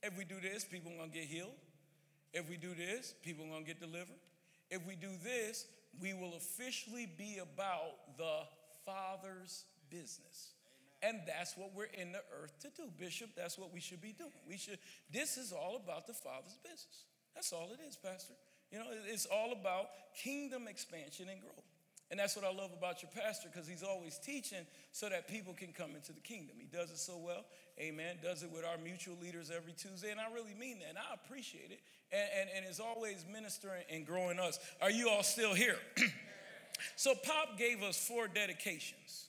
[0.03, 1.55] If we do this, people are gonna get healed.
[2.33, 4.19] If we do this, people are gonna get delivered.
[4.69, 5.65] If we do this,
[5.99, 8.41] we will officially be about the
[8.85, 10.51] Father's business.
[11.01, 13.29] And that's what we're in the earth to do, Bishop.
[13.35, 14.31] That's what we should be doing.
[14.47, 14.79] We should,
[15.11, 17.05] this is all about the Father's business.
[17.35, 18.33] That's all it is, Pastor.
[18.71, 21.63] You know, it's all about kingdom expansion and growth.
[22.09, 25.53] And that's what I love about your pastor because he's always teaching so that people
[25.53, 26.55] can come into the kingdom.
[26.57, 27.43] He does it so well.
[27.79, 28.15] Amen.
[28.23, 30.11] Does it with our mutual leaders every Tuesday.
[30.11, 30.89] And I really mean that.
[30.89, 31.81] And I appreciate it.
[32.11, 34.57] And, and, and is always ministering and growing us.
[34.81, 35.75] Are you all still here?
[36.95, 39.25] so, Pop gave us four dedications.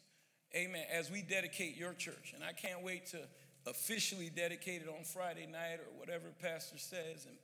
[0.55, 0.85] Amen.
[0.93, 2.33] As we dedicate your church.
[2.35, 3.19] And I can't wait to
[3.67, 7.27] officially dedicate it on Friday night or whatever pastor says.
[7.27, 7.37] And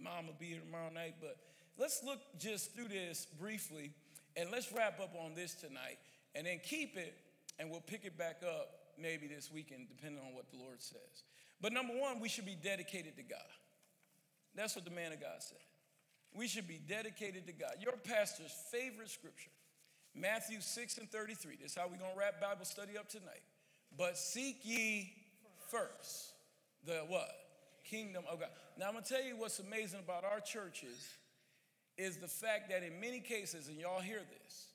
[0.00, 1.14] mom will be here tomorrow night.
[1.20, 1.36] But
[1.78, 3.92] let's look just through this briefly
[4.36, 5.98] and let's wrap up on this tonight
[6.34, 7.14] and then keep it
[7.58, 8.68] and we'll pick it back up
[8.98, 11.24] maybe this weekend, depending on what the Lord says.
[11.60, 13.38] But number one, we should be dedicated to God.
[14.54, 15.58] That's what the man of God said.
[16.32, 17.72] We should be dedicated to God.
[17.80, 19.50] Your pastor's favorite scripture,
[20.14, 21.58] Matthew 6 and 33.
[21.60, 23.42] That's how we're going to wrap Bible study up tonight.
[23.96, 25.12] But seek ye
[25.70, 26.32] first
[26.86, 27.30] the what?
[27.84, 28.50] Kingdom of God.
[28.78, 31.08] Now I'm going to tell you what's amazing about our churches
[31.98, 34.66] is the fact that in many cases, and y'all hear this,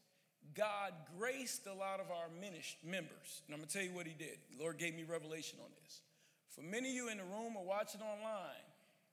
[0.53, 3.41] God graced a lot of our members.
[3.45, 4.37] And I'm going to tell you what he did.
[4.55, 6.01] The Lord gave me revelation on this.
[6.55, 8.63] For many of you in the room or watching online,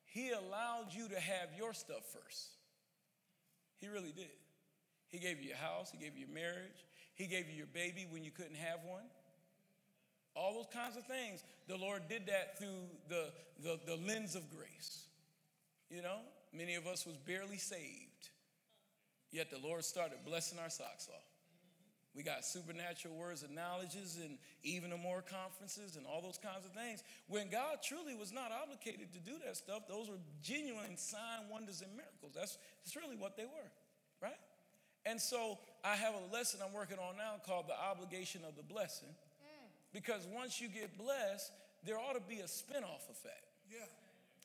[0.04, 2.50] he allowed you to have your stuff first.
[3.80, 4.30] He really did.
[5.08, 8.06] He gave you your house, he gave you your marriage, he gave you your baby
[8.10, 9.04] when you couldn't have one.
[10.34, 11.42] All those kinds of things.
[11.68, 13.26] The Lord did that through the,
[13.62, 15.04] the, the lens of grace.
[15.90, 16.20] You know,
[16.52, 18.28] Many of us was barely saved,
[19.30, 21.24] yet the Lord started blessing our socks off.
[22.14, 26.72] We got supernatural words and knowledges and even more conferences and all those kinds of
[26.72, 27.02] things.
[27.26, 31.80] When God truly was not obligated to do that stuff, those were genuine sign, wonders,
[31.80, 32.32] and miracles.
[32.34, 33.70] That's, that's really what they were,
[34.20, 34.36] right?
[35.06, 38.62] And so I have a lesson I'm working on now called the obligation of the
[38.62, 39.08] blessing.
[39.08, 39.68] Mm.
[39.94, 41.50] Because once you get blessed,
[41.82, 43.48] there ought to be a spinoff effect.
[43.72, 43.88] Yeah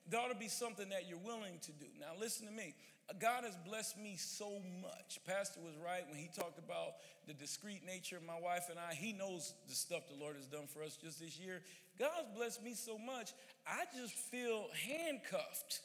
[0.10, 1.88] there ought to be something that you're willing to do.
[1.99, 2.76] Now, listen to me.
[3.20, 5.20] God has blessed me so much.
[5.26, 6.95] Pastor was right when he talked about
[7.26, 8.93] the discreet nature of my wife and I.
[8.93, 11.62] He knows the stuff the Lord has done for us just this year.
[11.97, 13.32] God's blessed me so much,
[13.66, 15.80] I just feel handcuffed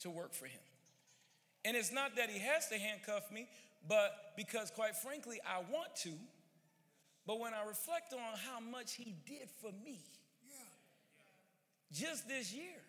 [0.00, 0.60] to work for Him.
[1.64, 3.48] And it's not that He has to handcuff me,
[3.86, 6.12] but because, quite frankly, I want to.
[7.26, 10.00] But when I reflect on how much He did for me
[10.46, 10.56] yeah.
[11.92, 12.80] just this year,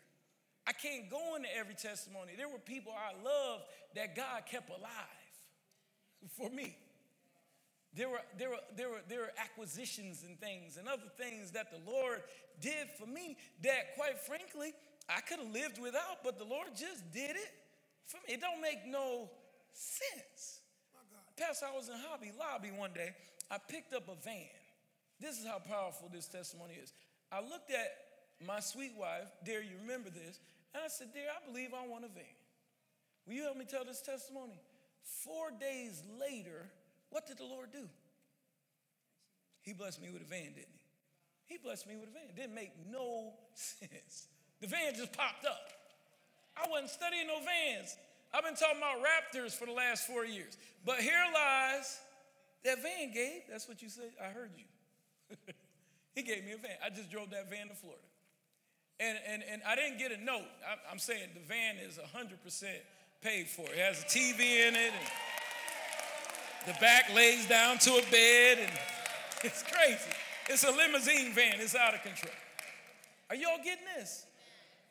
[0.68, 2.34] I can't go into every testimony.
[2.38, 3.64] There were people I loved
[3.96, 5.26] that God kept alive
[6.38, 6.78] for me.
[7.94, 11.72] There were, there, were, there, were, there were acquisitions and things and other things that
[11.72, 12.24] the Lord
[12.60, 14.74] did for me that, quite frankly,
[15.08, 17.54] I could have lived without, but the Lord just did it
[18.06, 18.34] for me.
[18.34, 19.30] It don't make no
[19.72, 20.60] sense.
[21.38, 23.12] Pastor, I was in Hobby Lobby one day.
[23.52, 24.48] I picked up a van.
[25.20, 26.92] This is how powerful this testimony is.
[27.32, 27.92] I looked at
[28.46, 30.40] my sweet wife, Dare you remember this?
[30.76, 32.36] And I said, Dear, I believe I want a van.
[33.26, 34.60] Will you help me tell this testimony?
[35.24, 36.68] Four days later,
[37.12, 37.88] what did the Lord do?
[39.62, 41.54] He blessed me with a van, didn't he?
[41.54, 42.24] He blessed me with a van.
[42.28, 44.28] It didn't make no sense.
[44.60, 45.72] The van just popped up.
[46.58, 47.96] I wasn't studying no vans.
[48.34, 50.58] I've been talking about Raptors for the last four years.
[50.84, 52.00] But here lies
[52.66, 53.44] that van, Gabe.
[53.50, 54.12] That's what you said.
[54.22, 55.36] I heard you.
[56.16, 56.76] he gave me a van.
[56.84, 58.02] I just drove that van to Florida.
[59.00, 60.48] And, and, and I didn't get a note.
[60.66, 62.64] I, am saying the van is 100%
[63.22, 63.66] paid for.
[63.74, 68.72] It has a TV in it, and the back lays down to a bed, and
[69.44, 70.12] it's crazy.
[70.48, 72.32] It's a limousine van, it's out of control.
[73.30, 74.26] Are y'all getting this?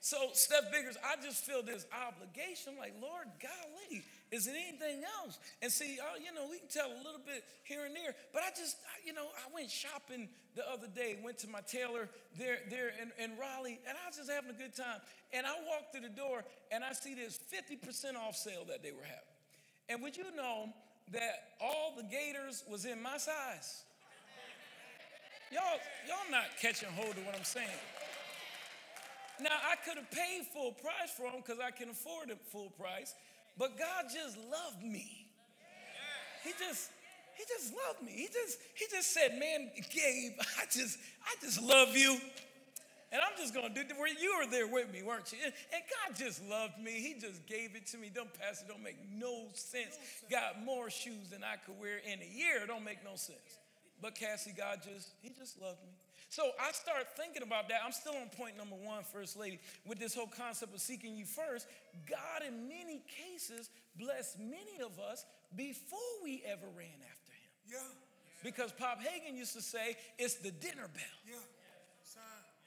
[0.00, 2.74] So, Steph Biggers, I just feel this obligation.
[2.78, 4.02] like, Lord, golly,
[4.34, 5.38] is it anything else?
[5.62, 8.42] And see, uh, you know, we can tell a little bit here and there, but
[8.42, 8.76] I just,
[9.06, 13.14] you know, I went shopping the other day, went to my tailor there, there in,
[13.22, 14.98] in Raleigh, and I was just having a good time.
[15.32, 18.90] And I walked through the door, and I see this 50% off sale that they
[18.90, 19.34] were having.
[19.88, 20.74] And would you know
[21.12, 23.84] that all the gators was in my size?
[25.52, 25.78] Y'all,
[26.08, 27.68] y'all not catching hold of what I'm saying.
[29.40, 32.70] Now, I could have paid full price for them because I can afford it full
[32.70, 33.14] price,
[33.58, 35.26] but God just loved me.
[36.42, 36.90] He just,
[37.36, 38.12] he just loved me.
[38.12, 42.18] He just, he just said, man, Gabe, I just, I just love you.
[43.12, 44.20] And I'm just gonna do it.
[44.20, 45.38] You were there with me, weren't you?
[45.44, 46.92] And God just loved me.
[46.94, 48.10] He just gave it to me.
[48.12, 49.96] Don't pass it, don't make no sense.
[50.28, 52.62] Got more shoes than I could wear in a year.
[52.62, 53.38] It don't make no sense.
[54.04, 55.88] But Cassie, God just, He just loved me.
[56.28, 57.80] So I start thinking about that.
[57.82, 61.24] I'm still on point number one, First Lady, with this whole concept of seeking you
[61.24, 61.66] first.
[62.06, 65.24] God, in many cases, blessed many of us
[65.56, 67.72] before we ever ran after Him.
[67.72, 67.78] Yeah.
[68.42, 71.18] Because Pop Hagen used to say, it's the dinner bell.
[71.26, 71.36] Yeah.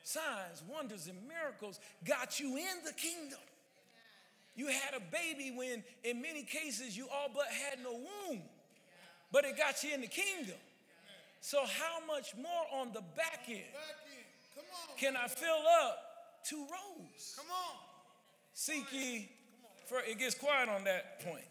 [0.03, 3.37] Signs, wonders, and miracles got you in the kingdom.
[4.55, 8.41] You had a baby when, in many cases, you all but had no womb,
[9.31, 10.55] but it got you in the kingdom.
[11.41, 13.63] So, how much more on the back end
[14.55, 14.97] Come on.
[14.97, 15.99] can I fill up
[16.43, 17.35] two rows?
[17.37, 17.77] Come on.
[18.53, 19.29] Seek ye,
[19.85, 21.45] for it gets quiet on that point.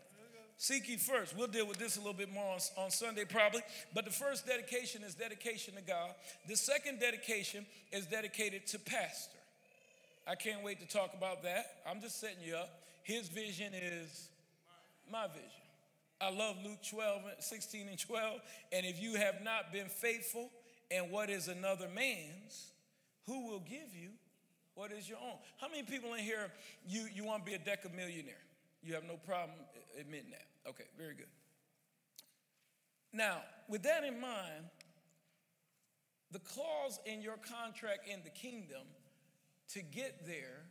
[0.58, 1.36] Seek ye first.
[1.36, 3.60] We'll deal with this a little bit more on, on Sunday, probably.
[3.94, 6.10] But the first dedication is dedication to God.
[6.48, 9.36] The second dedication is dedicated to pastor.
[10.26, 11.66] I can't wait to talk about that.
[11.88, 12.70] I'm just setting you up.
[13.02, 14.28] His vision is
[15.12, 15.65] my vision.
[16.20, 18.40] I love Luke 12, 16 and 12.
[18.72, 20.50] And if you have not been faithful
[20.90, 22.72] in what is another man's,
[23.26, 24.10] who will give you
[24.76, 25.38] what is your own?
[25.58, 26.50] How many people in here
[26.86, 28.34] you, you want to be a deca millionaire?
[28.82, 29.56] You have no problem
[29.98, 30.68] admitting that.
[30.68, 31.26] Okay, very good.
[33.10, 33.38] Now,
[33.68, 34.64] with that in mind,
[36.30, 38.82] the clause in your contract in the kingdom
[39.70, 40.66] to get there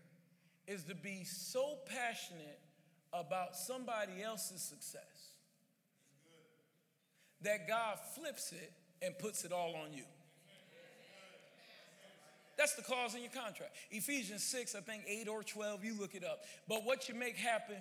[0.68, 2.60] is to be so passionate
[3.12, 5.15] about somebody else's success
[7.42, 8.72] that God flips it
[9.02, 10.04] and puts it all on you.
[12.58, 13.76] That's the clause in your contract.
[13.92, 16.40] Ephesians 6, I think 8 or 12, you look it up.
[16.70, 17.76] But what you make happen,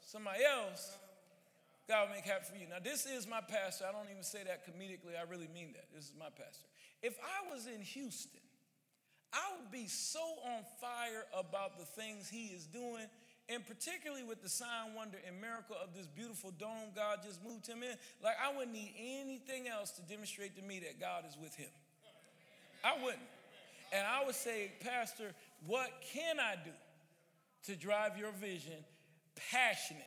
[0.00, 0.96] somebody else,
[1.88, 2.68] God will make happen for you.
[2.68, 3.84] Now, this is my pastor.
[3.88, 5.18] I don't even say that comedically.
[5.18, 5.86] I really mean that.
[5.94, 6.66] This is my pastor.
[7.02, 8.40] If I was in Houston,
[9.32, 13.06] I would be so on fire about the things he is doing,
[13.48, 17.66] and particularly with the sign, wonder, and miracle of this beautiful dome God just moved
[17.66, 17.96] him in.
[18.22, 21.70] Like, I wouldn't need anything else to demonstrate to me that God is with him.
[22.84, 23.22] I wouldn't.
[23.92, 25.32] And I would say, Pastor,
[25.66, 26.70] what can I do
[27.66, 28.84] to drive your vision
[29.50, 30.06] passionately?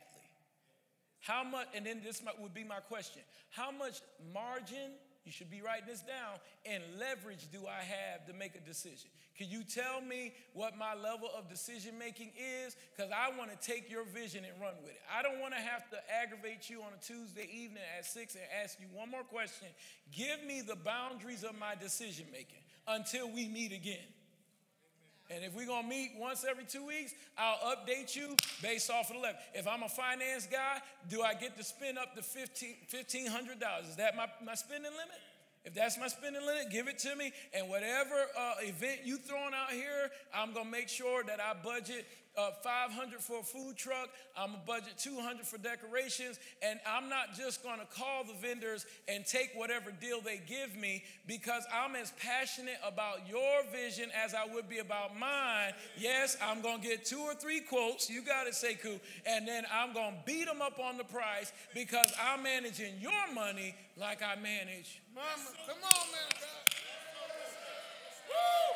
[1.20, 4.00] How much, and then this would be my question how much
[4.32, 4.92] margin,
[5.24, 9.10] you should be writing this down, and leverage do I have to make a decision?
[9.36, 12.76] Can you tell me what my level of decision making is?
[12.94, 15.00] Because I want to take your vision and run with it.
[15.10, 18.44] I don't want to have to aggravate you on a Tuesday evening at six and
[18.62, 19.68] ask you one more question.
[20.12, 24.06] Give me the boundaries of my decision making until we meet again.
[25.30, 29.16] And if we're gonna meet once every two weeks, I'll update you based off of
[29.16, 29.40] the level.
[29.54, 30.78] If I'm a finance guy,
[31.08, 33.88] do I get to spend up to $1,500?
[33.88, 35.20] Is that my, my spending limit?
[35.64, 37.32] If that's my spending limit, give it to me.
[37.54, 42.06] And whatever uh, event you throwing out here, I'm gonna make sure that I budget
[42.40, 44.08] uh, 500 for a food truck.
[44.36, 49.26] I'm gonna budget 200 for decorations, and I'm not just gonna call the vendors and
[49.26, 54.46] take whatever deal they give me because I'm as passionate about your vision as I
[54.52, 55.72] would be about mine.
[55.98, 58.08] Yes, I'm gonna get two or three quotes.
[58.08, 62.12] You got it, Sekou, and then I'm gonna beat them up on the price because
[62.20, 65.00] I'm managing your money like I manage.
[65.14, 65.26] Mama,
[65.66, 66.40] come on, man.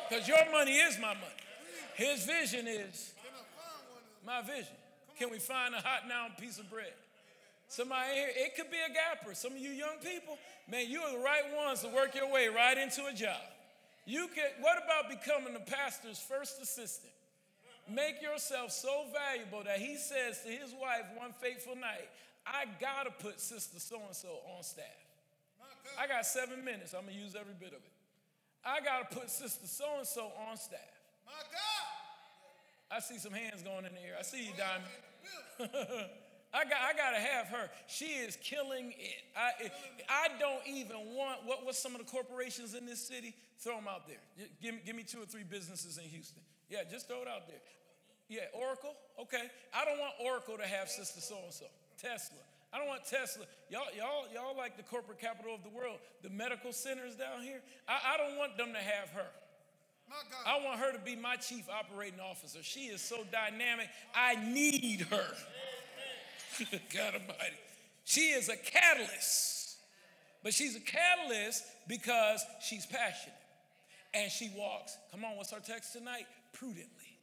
[0.09, 1.41] Because your money is my money.
[1.95, 3.14] His vision is
[4.25, 4.75] my vision.
[5.17, 6.93] Can we find a hot now piece of bread?
[7.67, 9.33] Somebody here, it could be a gapper.
[9.33, 10.37] Some of you young people,
[10.69, 13.41] man, you are the right ones to work your way right into a job.
[14.05, 17.13] You can, what about becoming the pastor's first assistant?
[17.89, 22.09] Make yourself so valuable that he says to his wife one fateful night,
[22.45, 24.85] I gotta put sister so and so on staff.
[25.99, 26.93] I got seven minutes.
[26.93, 27.93] I'm gonna use every bit of it.
[28.63, 30.79] I gotta put sister so and so on staff.
[31.25, 32.04] My God.
[32.95, 34.15] I see some hands going in the air.
[34.17, 34.87] I see you, Diamond.
[36.53, 37.69] I got, I got to have her.
[37.87, 39.23] She is killing it.
[39.35, 39.51] I,
[40.07, 43.35] I don't even want, what, what's some of the corporations in this city?
[43.59, 44.23] Throw them out there.
[44.61, 46.41] Give, give me two or three businesses in Houston.
[46.69, 47.59] Yeah, just throw it out there.
[48.29, 49.51] Yeah, Oracle, okay.
[49.73, 51.65] I don't want Oracle to have sister so and so.
[52.01, 52.39] Tesla.
[52.71, 53.43] I don't want Tesla.
[53.69, 55.99] Y'all, y'all, y'all like the corporate capital of the world.
[56.23, 57.59] The medical centers down here.
[57.87, 59.27] I, I don't want them to have her.
[60.45, 62.59] I want her to be my chief operating officer.
[62.61, 63.89] She is so dynamic.
[64.13, 65.25] I need her.
[66.93, 67.57] God Almighty.
[68.05, 69.77] She is a catalyst
[70.43, 73.35] But she's a catalyst because she's passionate.
[74.13, 76.25] And she walks, come on, what's our text tonight?
[76.53, 77.19] Prudently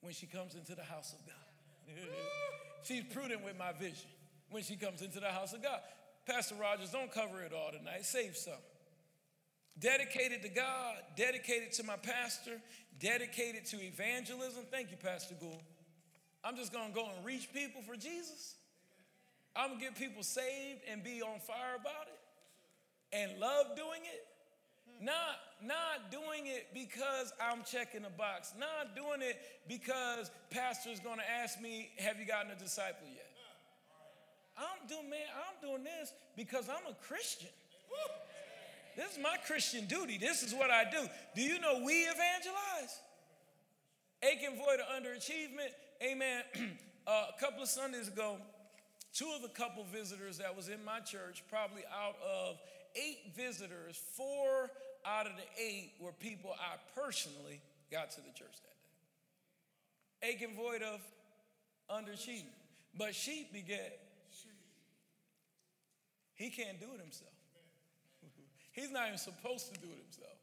[0.00, 1.96] when she comes into the house of God.
[2.84, 4.08] she's prudent with my vision
[4.50, 5.80] when she comes into the house of God.
[6.26, 8.06] Pastor Rogers, don't cover it all tonight.
[8.06, 8.54] Save some.
[9.78, 12.60] Dedicated to God, dedicated to my pastor,
[13.00, 14.64] dedicated to evangelism.
[14.70, 15.62] Thank you, Pastor Gould.
[16.44, 18.54] I'm just gonna go and reach people for Jesus.
[19.56, 22.18] I'm gonna get people saved and be on fire about it
[23.12, 24.26] and love doing it.
[25.00, 28.52] Not, not doing it because I'm checking a box.
[28.58, 33.26] Not doing it because pastor's gonna ask me, have you gotten a disciple yet?
[34.56, 37.50] I'm doing, man, I'm doing this because I'm a Christian.
[38.96, 40.18] This is my Christian duty.
[40.18, 41.06] This is what I do.
[41.34, 43.00] Do you know we evangelize?
[44.22, 45.72] Aching void of underachievement.
[46.02, 46.42] Amen.
[47.06, 48.36] uh, a couple of Sundays ago,
[49.12, 52.56] two of the couple visitors that was in my church, probably out of
[52.96, 54.70] eight visitors, four
[55.04, 58.56] out of the eight were people I personally got to the church
[60.22, 60.34] that day.
[60.34, 61.00] Aching void of
[61.90, 62.56] underachievement.
[62.96, 64.00] But sheep beget.
[64.30, 64.52] Sheep.
[66.34, 67.33] He can't do it himself.
[68.74, 70.38] He's not even supposed to do it himself.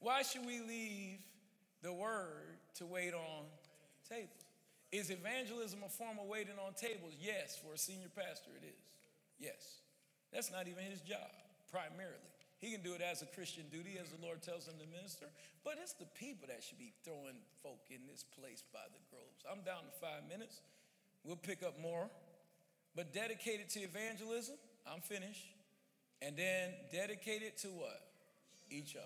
[0.00, 1.22] Why should we leave
[1.82, 3.46] the word to wait on
[4.08, 4.42] tables?
[4.90, 7.14] Is evangelism a form of waiting on tables?
[7.22, 8.82] Yes, for a senior pastor, it is.
[9.38, 9.78] Yes.
[10.32, 11.30] That's not even his job,
[11.70, 12.26] primarily.
[12.58, 15.26] He can do it as a Christian duty, as the Lord tells him to minister,
[15.64, 19.46] but it's the people that should be throwing folk in this place by the groves.
[19.46, 20.60] I'm down to five minutes.
[21.24, 22.10] We'll pick up more.
[22.96, 25.46] But dedicated to evangelism, I'm finished
[26.22, 28.00] and then dedicate it to what?
[28.70, 29.04] Each other.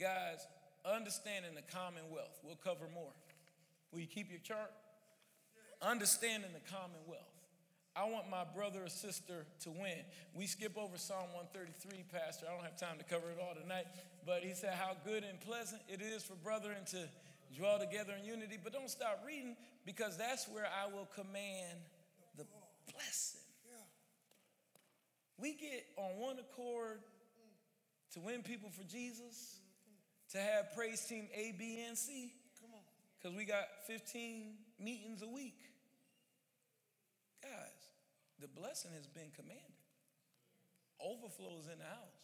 [0.00, 0.46] Guys,
[0.84, 2.38] understanding the commonwealth.
[2.42, 3.12] We'll cover more.
[3.92, 4.70] Will you keep your chart?
[5.80, 7.24] Understanding the commonwealth.
[7.96, 9.98] I want my brother or sister to win.
[10.34, 12.46] We skip over Psalm 133, Pastor.
[12.48, 13.86] I don't have time to cover it all tonight,
[14.24, 17.08] but he said how good and pleasant it is for brethren to
[17.56, 18.56] dwell together in unity.
[18.62, 21.78] But don't stop reading because that's where I will command
[22.36, 22.44] the
[22.92, 23.47] blessing.
[25.38, 26.98] We get on one accord
[28.14, 29.60] to win people for Jesus,
[30.32, 32.32] to have praise team A, B, and C.
[32.60, 32.82] Come on.
[33.16, 35.58] Because we got 15 meetings a week.
[37.42, 37.82] Guys,
[38.40, 39.78] the blessing has been commanded.
[40.98, 42.18] Overflows in the house.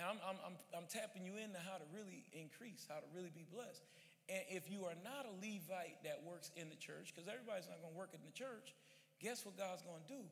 [0.00, 3.32] And I'm, I'm, I'm, I'm tapping you into how to really increase, how to really
[3.34, 3.84] be blessed.
[4.30, 7.82] And if you are not a Levite that works in the church, because everybody's not
[7.84, 8.72] going to work in the church,
[9.20, 10.24] guess what God's going to do?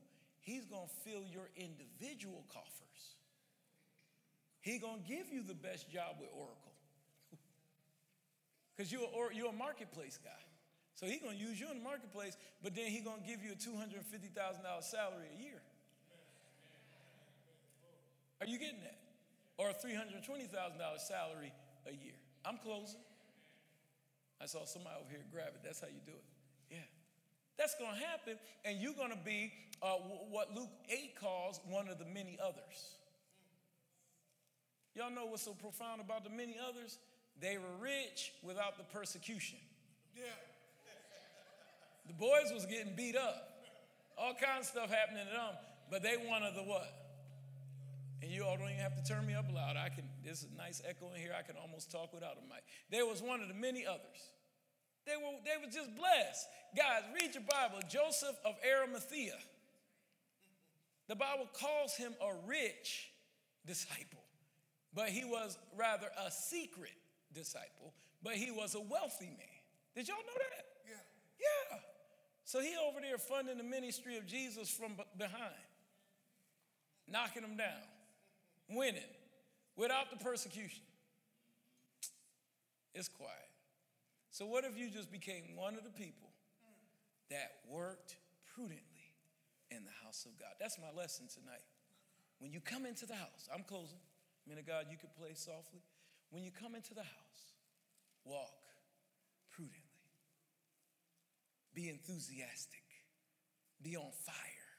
[0.49, 3.03] He's going to fill your individual coffers.
[4.63, 6.73] He's going to give you the best job with Oracle.
[8.73, 10.41] Because you're, a, you're a marketplace guy.
[10.95, 13.45] So he's going to use you in the marketplace, but then he's going to give
[13.45, 14.01] you a $250,000
[14.81, 15.61] salary a year.
[18.41, 18.97] Are you getting that?
[19.59, 20.49] Or a $320,000
[20.97, 21.53] salary
[21.87, 22.17] a year.
[22.47, 23.05] I'm closing.
[24.41, 25.61] I saw somebody over here grab it.
[25.63, 26.25] That's how you do it.
[27.59, 29.53] That's going to happen, and you're going to be
[29.83, 29.95] uh,
[30.31, 32.95] what Luke 8 calls one of the many others.
[34.95, 36.99] Y'all know what's so profound about the many others?
[37.41, 39.59] They were rich without the persecution.
[40.17, 40.23] Yeah.
[42.07, 43.67] The boys was getting beat up.
[44.17, 45.55] All kinds of stuff happening to them,
[45.91, 46.91] but they wanted the what?
[48.23, 49.77] And you all don't even have to turn me up loud.
[49.77, 51.35] I can, there's a nice echo in here.
[51.39, 52.65] I can almost talk without a mic.
[52.91, 54.19] There was one of the many others.
[55.09, 56.47] They were, they were just blessed.
[56.77, 57.81] Guys, read your Bible.
[57.89, 59.39] Joseph of Arimathea.
[61.09, 63.11] The Bible calls him a rich
[63.65, 64.23] disciple,
[64.95, 66.93] but he was rather a secret
[67.33, 69.59] disciple, but he was a wealthy man.
[69.97, 70.67] Did y'all know that?
[70.87, 70.97] Yeah.
[71.41, 71.79] Yeah.
[72.45, 75.55] So he over there funding the ministry of Jesus from behind,
[77.11, 77.89] knocking them down,
[78.69, 79.01] winning
[79.77, 80.83] without the persecution.
[82.95, 83.48] It's quiet.
[84.39, 86.31] So, what if you just became one of the people
[87.29, 88.15] that worked
[88.55, 89.11] prudently
[89.69, 90.55] in the house of God?
[90.61, 91.67] That's my lesson tonight.
[92.39, 93.99] When you come into the house, I'm closing.
[94.47, 95.83] Man of God, you could play softly.
[96.31, 97.43] When you come into the house,
[98.23, 98.63] walk
[99.51, 100.07] prudently,
[101.75, 102.87] be enthusiastic,
[103.83, 104.71] be on fire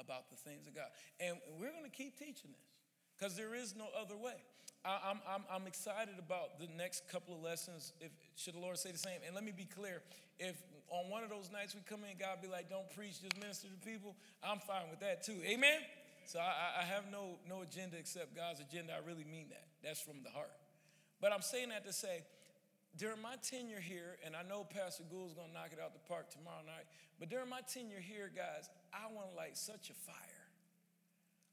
[0.00, 0.88] about the things of God.
[1.20, 2.72] And we're going to keep teaching this
[3.12, 4.40] because there is no other way.
[4.86, 7.92] I, am I'm, I'm excited about the next couple of lessons.
[8.00, 9.18] If should the Lord say the same?
[9.26, 10.00] And let me be clear:
[10.38, 10.54] if
[10.88, 13.66] on one of those nights we come in, God be like, "Don't preach, just minister
[13.66, 15.42] to people," I'm fine with that too.
[15.44, 15.80] Amen.
[16.26, 18.94] So I, I have no no agenda except God's agenda.
[18.94, 19.66] I really mean that.
[19.82, 20.54] That's from the heart.
[21.20, 22.22] But I'm saying that to say,
[22.96, 26.30] during my tenure here, and I know Pastor Gould's gonna knock it out the park
[26.30, 26.86] tomorrow night,
[27.18, 30.46] but during my tenure here, guys, I want to light such a fire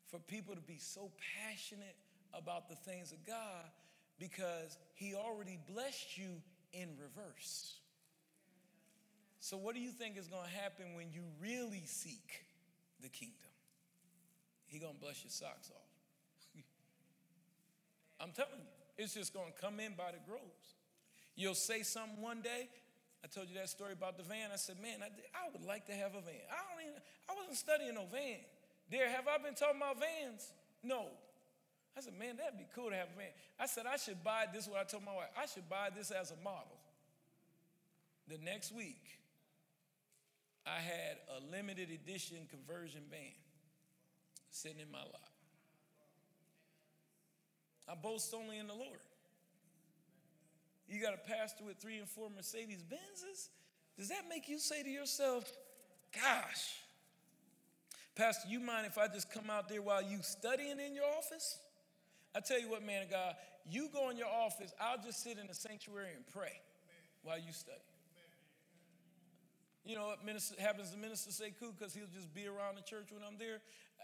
[0.08, 1.10] for people to be so
[1.42, 1.96] passionate
[2.34, 3.66] about the things of God
[4.20, 7.80] because He already blessed you in reverse.
[9.40, 12.46] So, what do you think is going to happen when you really seek
[13.02, 13.52] the kingdom?
[14.68, 15.92] He going to bless your socks off.
[18.20, 20.76] I'm telling you, it's just going to come in by the groves.
[21.36, 22.70] You'll say something one day.
[23.24, 24.50] I told you that story about the van.
[24.52, 26.44] I said, man, I, I would like to have a van.
[26.52, 28.40] I don't even, I wasn't studying no van.
[28.92, 30.52] There, have I been talking about vans?
[30.84, 31.08] No.
[31.98, 33.30] I said, man, that'd be cool to have a van.
[33.60, 36.12] I said, I should buy this, what I told my wife, I should buy this
[36.12, 36.78] as a model.
[38.28, 39.20] The next week,
[40.66, 43.20] I had a limited edition conversion van
[44.50, 45.30] sitting in my lot.
[47.90, 49.00] I boast only in the Lord.
[50.88, 53.50] You got a pastor with three and four Mercedes Benzes?
[53.98, 55.52] Does that make you say to yourself,
[56.14, 56.76] gosh,
[58.16, 61.58] Pastor, you mind if I just come out there while you studying in your office?
[62.36, 63.36] I tell you what, man of God,
[63.70, 66.60] you go in your office, I'll just sit in the sanctuary and pray
[67.22, 67.78] while you study.
[69.86, 73.12] You know what minister, happens to Minister Sekou because he'll just be around the church
[73.12, 73.60] when I'm there.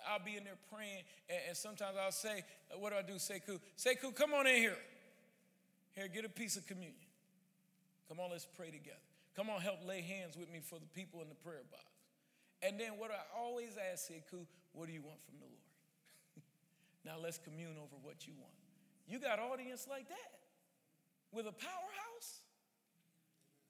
[0.08, 2.44] I'll be in there praying, and, and sometimes I'll say,
[2.78, 3.60] What do I do, Sekou?
[3.78, 4.78] Sekou, come on in here.
[5.96, 7.08] Here, get a piece of communion.
[8.08, 9.00] Come on, let's pray together.
[9.36, 11.86] Come on, help lay hands with me for the people in the prayer box.
[12.62, 15.69] And then what I always ask Sekou, what do you want from the Lord?
[17.06, 18.54] Now let's commune over what you want.
[19.08, 20.32] You got audience like that
[21.32, 22.42] with a powerhouse?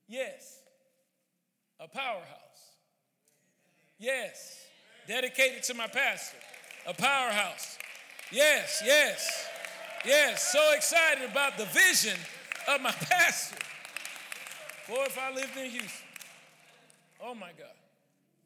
[0.07, 0.59] Yes,
[1.79, 2.25] a powerhouse.
[3.97, 4.63] Yes,
[5.07, 6.37] dedicated to my pastor,
[6.87, 7.77] a powerhouse.
[8.31, 9.47] Yes, yes.
[10.05, 12.17] Yes, so excited about the vision
[12.69, 13.57] of my pastor.
[14.87, 16.07] Boy, if I lived in Houston.
[17.21, 17.75] Oh my God.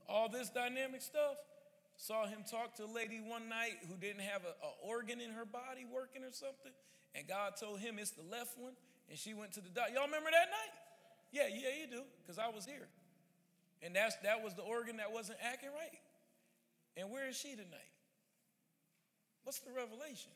[0.09, 1.38] All this dynamic stuff.
[2.04, 4.51] Saw him talk to a lady one night who didn't have an
[4.84, 6.76] organ in her body working or something.
[7.16, 8.76] And God told him it's the left one.
[9.08, 9.93] And she went to the doctor.
[9.95, 10.74] Y'all remember that night?
[11.32, 12.91] Yeah, yeah, you do, because I was here.
[13.82, 15.95] And that's that was the organ that wasn't acting right.
[16.97, 17.95] And where is she tonight?
[19.45, 20.36] What's the revelation?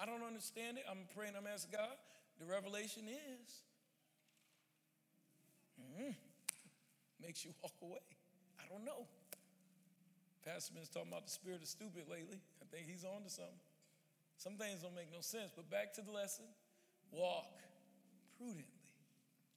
[0.00, 0.84] I don't understand it.
[0.90, 1.92] I'm praying, I'm asking God.
[2.40, 3.48] The revelation is
[5.76, 6.14] mm,
[7.20, 8.00] makes you walk away.
[8.58, 9.04] I don't know.
[10.44, 12.40] Pastor been talking about the spirit of stupid lately.
[12.60, 13.60] I think he's on to something.
[14.36, 15.52] Some things don't make no sense.
[15.54, 16.46] But back to the lesson
[17.12, 17.50] walk
[18.38, 18.80] prudently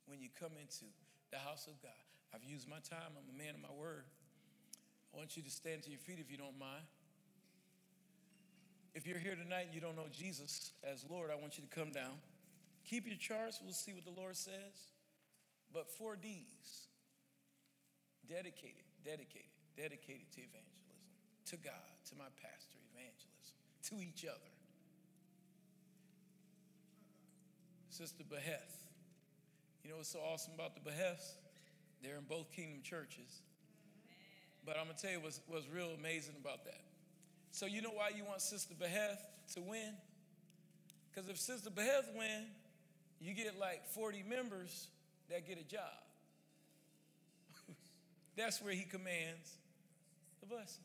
[0.07, 0.85] when you come into
[1.31, 2.03] the house of God.
[2.33, 4.03] I've used my time, I'm a man of my word.
[5.13, 6.83] I want you to stand to your feet if you don't mind.
[8.93, 11.69] If you're here tonight and you don't know Jesus as Lord, I want you to
[11.69, 12.17] come down.
[12.85, 13.59] Keep your charts.
[13.63, 14.91] We'll see what the Lord says.
[15.73, 16.87] But four D's
[18.27, 21.01] dedicated, dedicated, dedicated to evangelism,
[21.51, 23.57] to God, to my pastor, evangelism,
[23.89, 24.53] to each other.
[27.89, 28.73] Sister Beheth.
[29.83, 31.35] You know what's so awesome about the Beheths?
[32.01, 33.41] They're in both kingdom churches.
[34.65, 36.81] But I'm going to tell you what's, what's real amazing about that.
[37.51, 39.19] So you know why you want Sister Beheth
[39.53, 39.93] to win?
[41.11, 42.47] Because if Sister Beheth win,
[43.19, 44.87] you get like 40 members
[45.29, 45.81] that get a job.
[48.35, 49.57] That's where he commands
[50.43, 50.83] the blessing.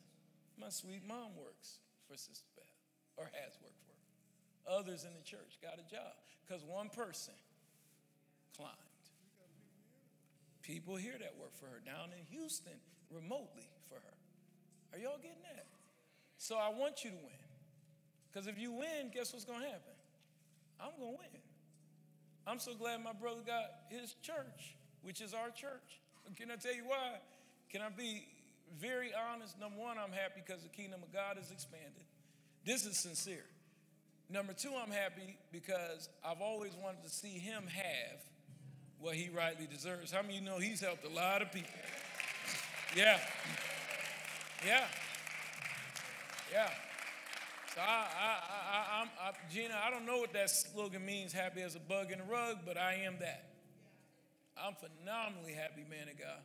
[0.55, 2.79] My sweet mom works for Sister Beth,
[3.19, 4.79] or has worked for her.
[4.79, 6.15] Others in the church got a job
[6.47, 7.35] because one person
[8.55, 8.75] climbed.
[10.63, 12.79] People here that work for her down in Houston
[13.11, 14.17] remotely for her.
[14.93, 15.65] Are y'all getting that?
[16.37, 17.43] So I want you to win.
[18.31, 19.97] Because if you win, guess what's going to happen?
[20.79, 21.41] I'm going to win.
[22.45, 25.99] I'm so glad my brother got his church, which is our church.
[26.37, 27.17] Can I tell you why?
[27.71, 28.27] Can I be
[28.79, 29.59] very honest?
[29.59, 32.03] Number one, I'm happy because the kingdom of God is expanded.
[32.65, 33.45] This is sincere.
[34.29, 38.19] Number two, I'm happy because I've always wanted to see him have
[38.99, 40.11] what he rightly deserves.
[40.11, 41.71] How many of you know he's helped a lot of people?
[42.95, 43.19] Yeah.
[44.65, 44.85] Yeah.
[46.51, 46.69] Yeah.
[47.73, 48.37] So I, I,
[48.71, 52.11] I, I'm, I, Gina, I don't know what that slogan means, happy as a bug
[52.11, 53.45] in a rug, but I am that.
[54.57, 56.41] I'm phenomenally happy, man of God,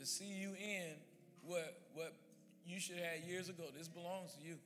[0.00, 0.94] to see you in
[1.46, 2.12] what, what
[2.66, 3.64] you should have years ago.
[3.76, 4.56] This belongs to you.